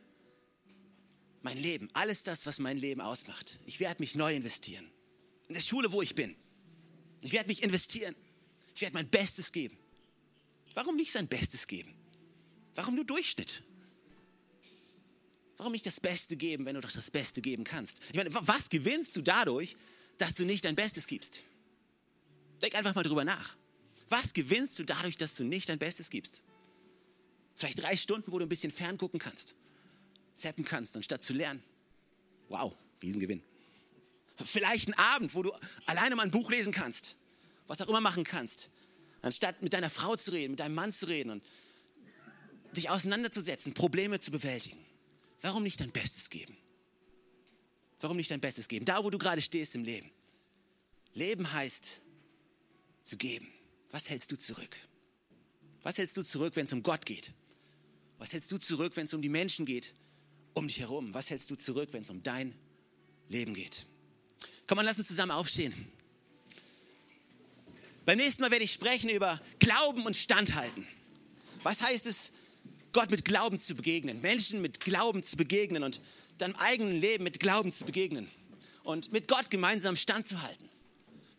mein 1.41 1.57
Leben. 1.57 1.89
Alles 1.93 2.23
das, 2.23 2.45
was 2.45 2.59
mein 2.59 2.77
Leben 2.77 3.01
ausmacht. 3.01 3.59
Ich 3.65 3.79
werde 3.79 4.01
mich 4.01 4.15
neu 4.15 4.33
investieren. 4.33 4.89
In 5.47 5.53
der 5.53 5.61
Schule, 5.61 5.91
wo 5.91 6.01
ich 6.01 6.15
bin. 6.15 6.35
Ich 7.21 7.33
werde 7.33 7.47
mich 7.49 7.61
investieren. 7.61 8.15
Ich 8.73 8.81
werde 8.81 8.93
mein 8.93 9.09
Bestes 9.09 9.51
geben. 9.51 9.77
Warum 10.73 10.95
nicht 10.95 11.11
sein 11.11 11.27
Bestes 11.27 11.67
geben? 11.67 11.93
Warum 12.75 12.95
nur 12.95 13.05
Durchschnitt? 13.05 13.63
Warum 15.57 15.71
nicht 15.71 15.85
das 15.85 15.99
Beste 15.99 16.35
geben, 16.35 16.65
wenn 16.65 16.75
du 16.75 16.81
doch 16.81 16.91
das 16.91 17.11
Beste 17.11 17.41
geben 17.41 17.63
kannst? 17.63 18.01
Ich 18.09 18.15
meine, 18.15 18.33
was 18.33 18.69
gewinnst 18.69 19.15
du 19.15 19.21
dadurch, 19.21 19.75
dass 20.17 20.33
du 20.35 20.45
nicht 20.45 20.65
dein 20.65 20.75
Bestes 20.75 21.07
gibst? 21.07 21.41
Denk 22.61 22.75
einfach 22.75 22.95
mal 22.95 23.03
drüber 23.03 23.23
nach. 23.23 23.55
Was 24.09 24.33
gewinnst 24.33 24.77
du 24.79 24.83
dadurch, 24.83 25.17
dass 25.17 25.35
du 25.35 25.43
nicht 25.43 25.69
dein 25.69 25.79
Bestes 25.79 26.09
gibst? 26.09 26.41
Vielleicht 27.55 27.81
drei 27.81 27.95
Stunden, 27.95 28.31
wo 28.31 28.39
du 28.39 28.45
ein 28.45 28.49
bisschen 28.49 28.71
ferngucken 28.71 29.19
kannst, 29.19 29.55
zappen 30.33 30.65
kannst, 30.65 30.95
anstatt 30.95 31.23
zu 31.23 31.33
lernen. 31.33 31.63
Wow, 32.49 32.75
Riesengewinn. 33.01 33.43
Vielleicht 34.43 34.89
ein 34.89 34.95
Abend, 34.95 35.35
wo 35.35 35.43
du 35.43 35.53
alleine 35.85 36.15
mal 36.15 36.23
ein 36.23 36.31
Buch 36.31 36.49
lesen 36.49 36.73
kannst, 36.73 37.15
was 37.67 37.81
auch 37.81 37.87
immer 37.87 38.01
machen 38.01 38.23
kannst, 38.23 38.71
anstatt 39.23 39.61
mit 39.61 39.73
deiner 39.73 39.89
Frau 39.89 40.15
zu 40.15 40.31
reden, 40.31 40.51
mit 40.51 40.59
deinem 40.59 40.75
Mann 40.75 40.93
zu 40.93 41.07
reden 41.07 41.31
und 41.31 41.43
dich 42.75 42.89
auseinanderzusetzen, 42.89 43.73
Probleme 43.73 44.19
zu 44.19 44.29
bewältigen. 44.29 44.77
Warum 45.41 45.63
nicht 45.63 45.79
dein 45.79 45.91
Bestes 45.91 46.29
geben? 46.29 46.55
Warum 47.99 48.17
nicht 48.17 48.29
dein 48.29 48.41
Bestes 48.41 48.67
geben? 48.67 48.85
Da, 48.85 49.03
wo 49.03 49.09
du 49.09 49.17
gerade 49.17 49.41
stehst 49.41 49.75
im 49.75 49.83
Leben. 49.83 50.11
Leben 51.13 51.51
heißt 51.51 52.01
zu 53.01 53.17
geben. 53.17 53.47
Was 53.91 54.09
hältst 54.09 54.31
du 54.31 54.37
zurück? 54.37 54.75
Was 55.83 55.97
hältst 55.97 56.17
du 56.17 56.23
zurück, 56.23 56.55
wenn 56.55 56.65
es 56.65 56.73
um 56.73 56.83
Gott 56.83 57.05
geht? 57.05 57.31
Was 58.17 58.33
hältst 58.33 58.51
du 58.51 58.57
zurück, 58.57 58.95
wenn 58.95 59.05
es 59.05 59.13
um 59.13 59.21
die 59.21 59.29
Menschen 59.29 59.65
geht, 59.65 59.93
um 60.53 60.67
dich 60.67 60.79
herum? 60.79 61.13
Was 61.13 61.29
hältst 61.29 61.49
du 61.49 61.55
zurück, 61.55 61.89
wenn 61.91 62.03
es 62.03 62.09
um 62.09 62.23
dein 62.23 62.53
Leben 63.29 63.53
geht? 63.53 63.85
Komm 64.67 64.77
mal, 64.77 64.83
lass 64.83 64.97
uns 64.97 65.07
zusammen 65.07 65.31
aufstehen. 65.31 65.73
Beim 68.05 68.17
nächsten 68.17 68.41
Mal 68.41 68.51
werde 68.51 68.65
ich 68.65 68.73
sprechen 68.73 69.09
über 69.09 69.39
Glauben 69.59 70.05
und 70.05 70.15
Standhalten. 70.15 70.85
Was 71.63 71.81
heißt 71.81 72.05
es, 72.05 72.33
Gott 72.91 73.09
mit 73.09 73.23
Glauben 73.25 73.59
zu 73.59 73.75
begegnen, 73.75 74.21
Menschen 74.21 74.61
mit 74.61 74.81
Glauben 74.81 75.23
zu 75.23 75.37
begegnen 75.37 75.83
und 75.83 76.01
deinem 76.37 76.55
eigenen 76.57 76.99
Leben 76.99 77.23
mit 77.23 77.39
Glauben 77.39 77.71
zu 77.71 77.85
begegnen 77.85 78.29
und 78.83 79.11
mit 79.11 79.27
Gott 79.27 79.49
gemeinsam 79.49 79.95
standzuhalten, 79.95 80.69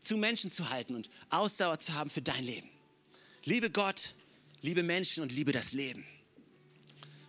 zu 0.00 0.16
Menschen 0.16 0.50
zu 0.50 0.70
halten 0.70 0.94
und 0.94 1.10
Ausdauer 1.28 1.78
zu 1.78 1.94
haben 1.94 2.10
für 2.10 2.22
dein 2.22 2.42
Leben. 2.42 2.68
Liebe 3.44 3.70
Gott, 3.70 4.14
liebe 4.62 4.82
Menschen 4.82 5.22
und 5.22 5.32
liebe 5.32 5.52
das 5.52 5.72
Leben. 5.72 6.04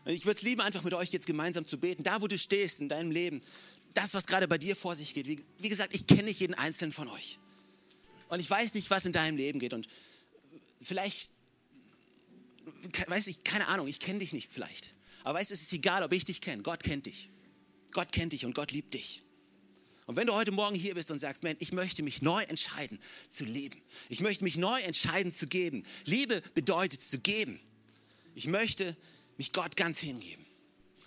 Und 0.05 0.13
ich 0.13 0.25
würde 0.25 0.37
es 0.37 0.43
lieben, 0.43 0.61
einfach 0.61 0.83
mit 0.83 0.93
euch 0.93 1.11
jetzt 1.11 1.27
gemeinsam 1.27 1.67
zu 1.67 1.77
beten, 1.77 2.03
da 2.03 2.21
wo 2.21 2.27
du 2.27 2.37
stehst 2.37 2.79
in 2.79 2.89
deinem 2.89 3.11
Leben, 3.11 3.41
das, 3.93 4.13
was 4.13 4.27
gerade 4.27 4.47
bei 4.47 4.57
dir 4.57 4.75
vor 4.75 4.95
sich 4.95 5.13
geht. 5.13 5.27
Wie, 5.27 5.43
wie 5.59 5.69
gesagt, 5.69 5.93
ich 5.93 6.07
kenne 6.07 6.23
nicht 6.23 6.39
jeden 6.39 6.53
einzelnen 6.53 6.91
von 6.91 7.07
euch. 7.09 7.39
Und 8.27 8.39
ich 8.39 8.49
weiß 8.49 8.73
nicht, 8.73 8.89
was 8.89 9.05
in 9.05 9.11
deinem 9.11 9.37
Leben 9.37 9.59
geht. 9.59 9.73
Und 9.73 9.87
vielleicht 10.81 11.31
weiß 13.07 13.27
ich, 13.27 13.43
keine 13.43 13.67
Ahnung, 13.67 13.87
ich 13.87 13.99
kenne 13.99 14.19
dich 14.19 14.33
nicht 14.33 14.51
vielleicht. 14.51 14.93
Aber 15.23 15.39
weißt 15.39 15.51
du, 15.51 15.53
es 15.53 15.61
ist 15.61 15.73
egal, 15.73 16.03
ob 16.03 16.11
ich 16.13 16.25
dich 16.25 16.41
kenne. 16.41 16.61
Gott 16.63 16.83
kennt 16.83 17.05
dich. 17.05 17.29
Gott 17.91 18.11
kennt 18.11 18.33
dich 18.33 18.45
und 18.45 18.53
Gott 18.53 18.71
liebt 18.71 18.93
dich. 18.93 19.23
Und 20.05 20.17
wenn 20.17 20.27
du 20.27 20.33
heute 20.33 20.51
Morgen 20.51 20.75
hier 20.75 20.93
bist 20.93 21.09
und 21.09 21.17
sagst, 21.17 21.43
man, 21.43 21.55
ich 21.59 21.71
möchte 21.71 22.03
mich 22.03 22.21
neu 22.21 22.43
entscheiden 22.43 22.99
zu 23.31 23.43
leben. 23.43 23.81
Ich 24.09 24.21
möchte 24.21 24.43
mich 24.43 24.55
neu 24.55 24.79
entscheiden 24.81 25.33
zu 25.33 25.47
geben. 25.47 25.83
Liebe 26.05 26.41
bedeutet 26.53 27.01
zu 27.03 27.19
geben. 27.19 27.59
Ich 28.35 28.47
möchte 28.47 28.95
mich 29.37 29.51
Gott 29.51 29.75
ganz 29.75 29.99
hingeben. 29.99 30.45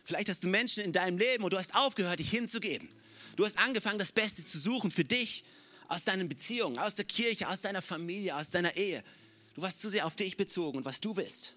Vielleicht 0.04 0.28
hast 0.30 0.42
du 0.42 0.48
Menschen 0.48 0.82
in 0.82 0.92
deinem 0.92 1.18
Leben 1.18 1.44
und 1.44 1.52
du 1.52 1.58
hast 1.58 1.74
aufgehört, 1.74 2.18
dich 2.18 2.30
hinzugeben. 2.30 2.88
Du 3.36 3.44
hast 3.44 3.58
angefangen, 3.58 3.98
das 3.98 4.10
Beste 4.10 4.44
zu 4.44 4.58
suchen 4.58 4.90
für 4.90 5.04
dich 5.04 5.44
aus 5.88 6.04
deinen 6.04 6.28
Beziehungen, 6.28 6.78
aus 6.78 6.94
der 6.94 7.04
Kirche, 7.04 7.48
aus 7.48 7.62
deiner 7.62 7.82
Familie, 7.82 8.36
aus 8.36 8.50
deiner 8.50 8.76
Ehe. 8.76 9.02
Du 9.54 9.62
warst 9.62 9.80
zu 9.80 9.88
sehr 9.90 10.06
auf 10.06 10.14
dich 10.14 10.36
bezogen 10.36 10.78
und 10.78 10.84
was 10.84 11.00
du 11.00 11.16
willst. 11.16 11.56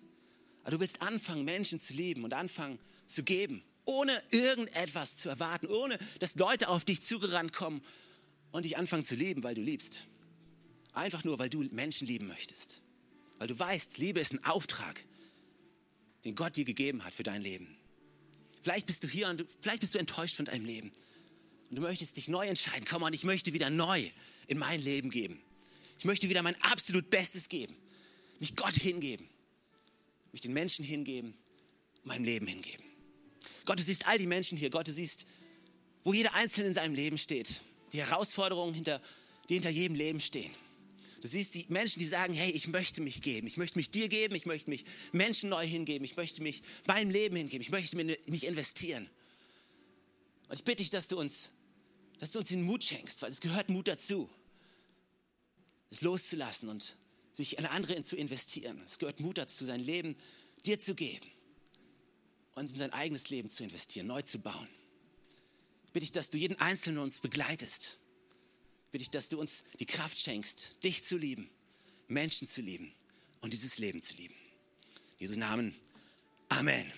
Aber 0.64 0.72
du 0.72 0.80
willst 0.80 1.02
anfangen, 1.02 1.44
Menschen 1.46 1.80
zu 1.80 1.94
lieben 1.94 2.24
und 2.24 2.34
anfangen 2.34 2.80
zu 3.06 3.24
geben, 3.24 3.62
ohne 3.86 4.22
irgendetwas 4.32 5.18
zu 5.18 5.30
erwarten, 5.30 5.68
ohne 5.68 6.00
dass 6.20 6.36
Leute 6.36 6.70
auf 6.70 6.86
dich 6.86 7.04
zugerannt 7.04 7.54
kommen 7.54 7.84
und 8.52 8.66
dich 8.66 8.78
anfangen 8.78 9.04
zu 9.04 9.16
lieben, 9.16 9.44
weil 9.44 9.56
du 9.56 9.62
liebst. 9.62 10.08
Einfach 10.94 11.24
nur, 11.24 11.40
weil 11.40 11.50
du 11.50 11.64
Menschen 11.72 12.08
lieben 12.08 12.28
möchtest. 12.28 12.82
Weil 13.38 13.48
du 13.48 13.58
weißt, 13.58 13.98
Liebe 13.98 14.20
ist 14.20 14.34
ein 14.34 14.44
Auftrag, 14.44 15.04
den 16.26 16.36
Gott 16.36 16.56
dir 16.56 16.66
gegeben 16.66 17.04
hat 17.04 17.14
für 17.14 17.24
dein 17.24 17.42
Leben. 17.42 17.76
Vielleicht 18.62 18.86
bist 18.86 19.04
du 19.04 19.08
hier 19.08 19.28
und 19.28 19.44
vielleicht 19.62 19.80
bist 19.80 19.96
du 19.96 20.00
enttäuscht 20.00 20.36
von 20.36 20.46
deinem 20.46 20.66
Leben. 20.66 20.92
Und 21.72 21.78
du 21.78 21.82
möchtest 21.82 22.18
dich 22.18 22.28
neu 22.28 22.46
entscheiden. 22.46 22.86
Komm 22.88 23.02
on, 23.02 23.14
ich 23.14 23.24
möchte 23.24 23.54
wieder 23.54 23.72
neu 23.72 24.12
in 24.46 24.60
mein 24.60 24.80
Leben 24.80 25.10
geben. 25.10 25.42
Ich 25.98 26.06
möchte 26.06 26.30
wieder 26.30 26.44
mein 26.44 26.62
absolut 26.62 27.10
Bestes 27.10 27.50
geben 27.50 27.76
mich 28.42 28.56
Gott 28.56 28.76
hingeben, 28.76 29.30
mich 30.32 30.42
den 30.42 30.52
Menschen 30.52 30.84
hingeben, 30.84 31.36
meinem 32.04 32.26
Leben 32.26 32.48
hingeben. 32.48 32.84
Gott, 33.66 33.80
du 33.80 33.84
siehst 33.84 34.08
all 34.08 34.18
die 34.18 34.26
Menschen 34.26 34.58
hier. 34.58 34.72
Gott, 34.72 34.88
du 34.88 34.94
siehst, 34.94 35.28
wo 36.04 36.12
jeder 36.12 36.34
Einzelne 36.34 36.70
in 36.70 36.74
seinem 36.74 36.96
Leben 36.96 37.20
steht. 37.20 37.62
Die 37.94 38.00
Herausforderungen, 38.00 38.74
hinter, 38.74 39.00
die 39.48 39.54
hinter 39.54 39.70
jedem 39.70 39.96
Leben 39.96 40.20
stehen. 40.20 40.52
Du 41.22 41.28
siehst 41.28 41.54
die 41.54 41.68
Menschen, 41.70 42.00
die 42.00 42.08
sagen, 42.08 42.34
hey, 42.34 42.50
ich 42.50 42.68
möchte 42.68 43.00
mich 43.02 43.22
geben. 43.22 43.46
Ich 43.46 43.58
möchte 43.58 43.78
mich 43.78 43.92
dir 43.92 44.10
geben. 44.10 44.34
Ich 44.34 44.48
möchte 44.48 44.72
mich 44.72 44.86
Menschen 45.12 45.50
neu 45.50 45.68
hingeben. 45.68 46.04
Ich 46.04 46.18
möchte 46.18 46.42
mich 46.42 46.64
meinem 46.88 47.12
Leben 47.12 47.36
hingeben. 47.36 47.62
Ich 47.62 47.70
möchte 47.70 47.96
mich 47.96 48.44
investieren. 48.44 49.08
Und 50.50 50.56
ich 50.56 50.64
bitte 50.64 50.78
dich, 50.78 50.90
dass 50.90 51.08
du 51.08 51.20
uns, 51.20 51.52
dass 52.22 52.30
du 52.30 52.40
uns 52.40 52.50
den 52.50 52.62
Mut 52.62 52.84
schenkst, 52.84 53.24
weil 53.24 53.32
es 53.32 53.42
gehört 53.42 53.70
Mut 53.70 53.88
dazu, 53.88 54.30
es 55.90 56.02
loszulassen 56.02 56.70
und 56.70 56.96
sich 57.34 57.58
in 57.58 57.66
andere 57.66 58.04
zu 58.04 58.16
investieren. 58.16 58.80
Es 58.86 59.00
gehört 59.00 59.20
Mut 59.20 59.40
dazu, 59.40 59.66
sein 59.66 59.82
Leben 59.82 60.16
dir 60.64 60.80
zu 60.80 60.94
geben 60.94 61.26
und 62.54 62.70
in 62.70 62.78
sein 62.78 62.94
eigenes 62.94 63.32
Leben 63.32 63.50
zu 63.50 63.64
investieren, 63.64 64.06
neu 64.06 64.22
zu 64.22 64.38
bauen. 64.38 64.68
Bitte 65.94 66.04
ich, 66.04 66.12
dass 66.12 66.30
du 66.30 66.38
jeden 66.38 66.60
Einzelnen 66.60 67.00
uns 67.00 67.22
begleitest. 67.22 67.98
Bitte 68.92 69.02
ich, 69.02 69.10
dass 69.10 69.30
du 69.30 69.40
uns 69.40 69.64
die 69.80 69.88
Kraft 69.88 70.20
schenkst, 70.20 70.76
dich 70.84 71.04
zu 71.04 71.18
lieben, 71.18 71.50
Menschen 72.08 72.48
zu 72.48 72.62
lieben 72.62 72.94
und 73.40 73.52
dieses 73.52 73.80
Leben 73.80 74.04
zu 74.04 74.14
lieben. 74.14 74.36
In 75.18 75.22
Jesus 75.22 75.38
Namen. 75.38 75.76
Amen. 76.50 76.94